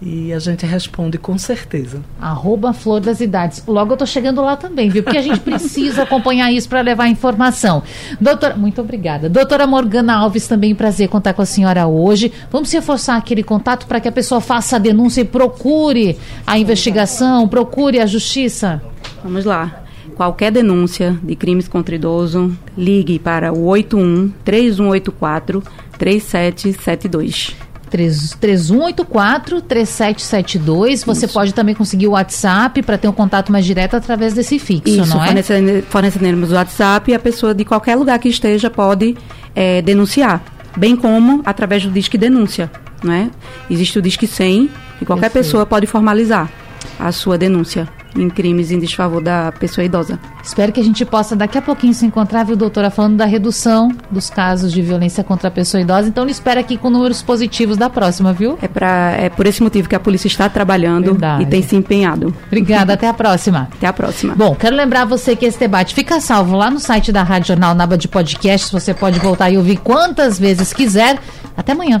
e 0.00 0.32
a 0.32 0.38
gente 0.38 0.64
responde 0.64 1.18
com 1.18 1.36
certeza. 1.36 2.00
Arroba 2.20 2.72
Flor 2.72 3.00
das 3.00 3.20
Idades. 3.20 3.64
Logo 3.66 3.94
eu 3.94 3.96
tô 3.96 4.06
chegando 4.06 4.40
lá 4.40 4.56
também, 4.56 4.88
viu? 4.88 5.02
Porque 5.02 5.18
a 5.18 5.22
gente 5.22 5.40
precisa 5.40 6.04
acompanhar 6.04 6.52
isso 6.52 6.68
para 6.68 6.82
levar 6.82 7.08
informação. 7.08 7.82
Doutora, 8.20 8.54
muito 8.54 8.80
obrigada. 8.80 9.28
Doutora 9.28 9.66
Morgana 9.66 10.14
Alves, 10.14 10.46
também 10.46 10.76
prazer 10.76 11.08
contar 11.08 11.32
com 11.32 11.42
a 11.42 11.46
senhora 11.46 11.88
hoje. 11.88 12.32
Vamos 12.48 12.70
reforçar 12.70 13.16
aquele 13.16 13.42
contato 13.42 13.88
para 13.88 13.98
que 13.98 14.06
a 14.06 14.12
pessoa 14.12 14.40
faça 14.40 14.76
a 14.76 14.78
denúncia 14.78 15.22
e 15.22 15.24
procure 15.24 16.16
a 16.46 16.56
investigação, 16.56 17.48
procure 17.48 17.98
a 17.98 18.06
justiça. 18.06 18.80
Vamos 19.24 19.44
lá. 19.44 19.87
Qualquer 20.18 20.50
denúncia 20.50 21.16
de 21.22 21.36
crimes 21.36 21.68
contra 21.68 21.94
idoso, 21.94 22.52
ligue 22.76 23.20
para 23.20 23.52
o 23.52 23.66
81 23.66 24.32
3184 24.44 25.62
3772. 25.96 27.54
3184 27.88 29.62
3772. 29.62 31.04
Você 31.04 31.26
Isso. 31.26 31.32
pode 31.32 31.54
também 31.54 31.72
conseguir 31.72 32.08
o 32.08 32.10
WhatsApp 32.10 32.82
para 32.82 32.98
ter 32.98 33.06
um 33.06 33.12
contato 33.12 33.52
mais 33.52 33.64
direto 33.64 33.94
através 33.94 34.34
desse 34.34 34.58
fixo, 34.58 35.02
Isso, 35.02 35.16
não 35.16 35.22
é? 35.22 35.82
forneceremos 35.82 36.50
o 36.50 36.54
WhatsApp 36.56 37.12
e 37.12 37.14
a 37.14 37.20
pessoa 37.20 37.54
de 37.54 37.64
qualquer 37.64 37.94
lugar 37.94 38.18
que 38.18 38.28
esteja 38.28 38.68
pode 38.68 39.16
é, 39.54 39.80
denunciar, 39.82 40.42
bem 40.76 40.96
como 40.96 41.42
através 41.46 41.84
do 41.84 41.92
Disque 41.92 42.18
Denúncia, 42.18 42.68
não 43.04 43.12
é? 43.12 43.30
Existe 43.70 43.96
o 44.00 44.02
Disque 44.02 44.26
100 44.26 44.68
e 45.00 45.04
qualquer 45.04 45.30
pessoa 45.30 45.64
pode 45.64 45.86
formalizar 45.86 46.50
a 46.98 47.12
sua 47.12 47.38
denúncia 47.38 47.88
em 48.16 48.28
crimes 48.28 48.70
em 48.70 48.78
desfavor 48.78 49.22
da 49.22 49.52
pessoa 49.52 49.84
idosa. 49.84 50.18
Espero 50.42 50.72
que 50.72 50.80
a 50.80 50.84
gente 50.84 51.04
possa 51.04 51.36
daqui 51.36 51.58
a 51.58 51.62
pouquinho 51.62 51.92
se 51.92 52.06
encontrar, 52.06 52.44
viu, 52.44 52.56
doutora, 52.56 52.90
falando 52.90 53.16
da 53.16 53.24
redução 53.24 53.92
dos 54.10 54.30
casos 54.30 54.72
de 54.72 54.80
violência 54.80 55.22
contra 55.22 55.48
a 55.48 55.50
pessoa 55.50 55.80
idosa. 55.80 56.08
Então, 56.08 56.24
ele 56.24 56.32
espera 56.32 56.60
aqui 56.60 56.76
com 56.76 56.90
números 56.90 57.22
positivos 57.22 57.76
da 57.76 57.90
próxima, 57.90 58.32
viu? 58.32 58.58
É, 58.62 58.68
pra, 58.68 59.12
é 59.18 59.28
por 59.28 59.46
esse 59.46 59.62
motivo 59.62 59.88
que 59.88 59.94
a 59.94 60.00
polícia 60.00 60.26
está 60.26 60.48
trabalhando 60.48 61.12
Verdade. 61.12 61.42
e 61.42 61.46
tem 61.46 61.62
se 61.62 61.76
empenhado. 61.76 62.34
Obrigada, 62.46 62.94
até 62.94 63.08
a 63.08 63.14
próxima. 63.14 63.68
Até 63.76 63.86
a 63.86 63.92
próxima. 63.92 64.34
Bom, 64.34 64.54
quero 64.54 64.74
lembrar 64.74 65.04
você 65.04 65.36
que 65.36 65.46
esse 65.46 65.58
debate 65.58 65.94
fica 65.94 66.20
salvo 66.20 66.56
lá 66.56 66.70
no 66.70 66.80
site 66.80 67.12
da 67.12 67.22
Rádio 67.22 67.48
Jornal, 67.48 67.74
na 67.74 67.84
aba 67.84 67.98
de 67.98 68.08
podcasts. 68.08 68.70
Você 68.70 68.94
pode 68.94 69.18
voltar 69.18 69.50
e 69.50 69.56
ouvir 69.56 69.78
quantas 69.78 70.38
vezes 70.38 70.72
quiser. 70.72 71.18
Até 71.56 71.72
amanhã. 71.72 72.00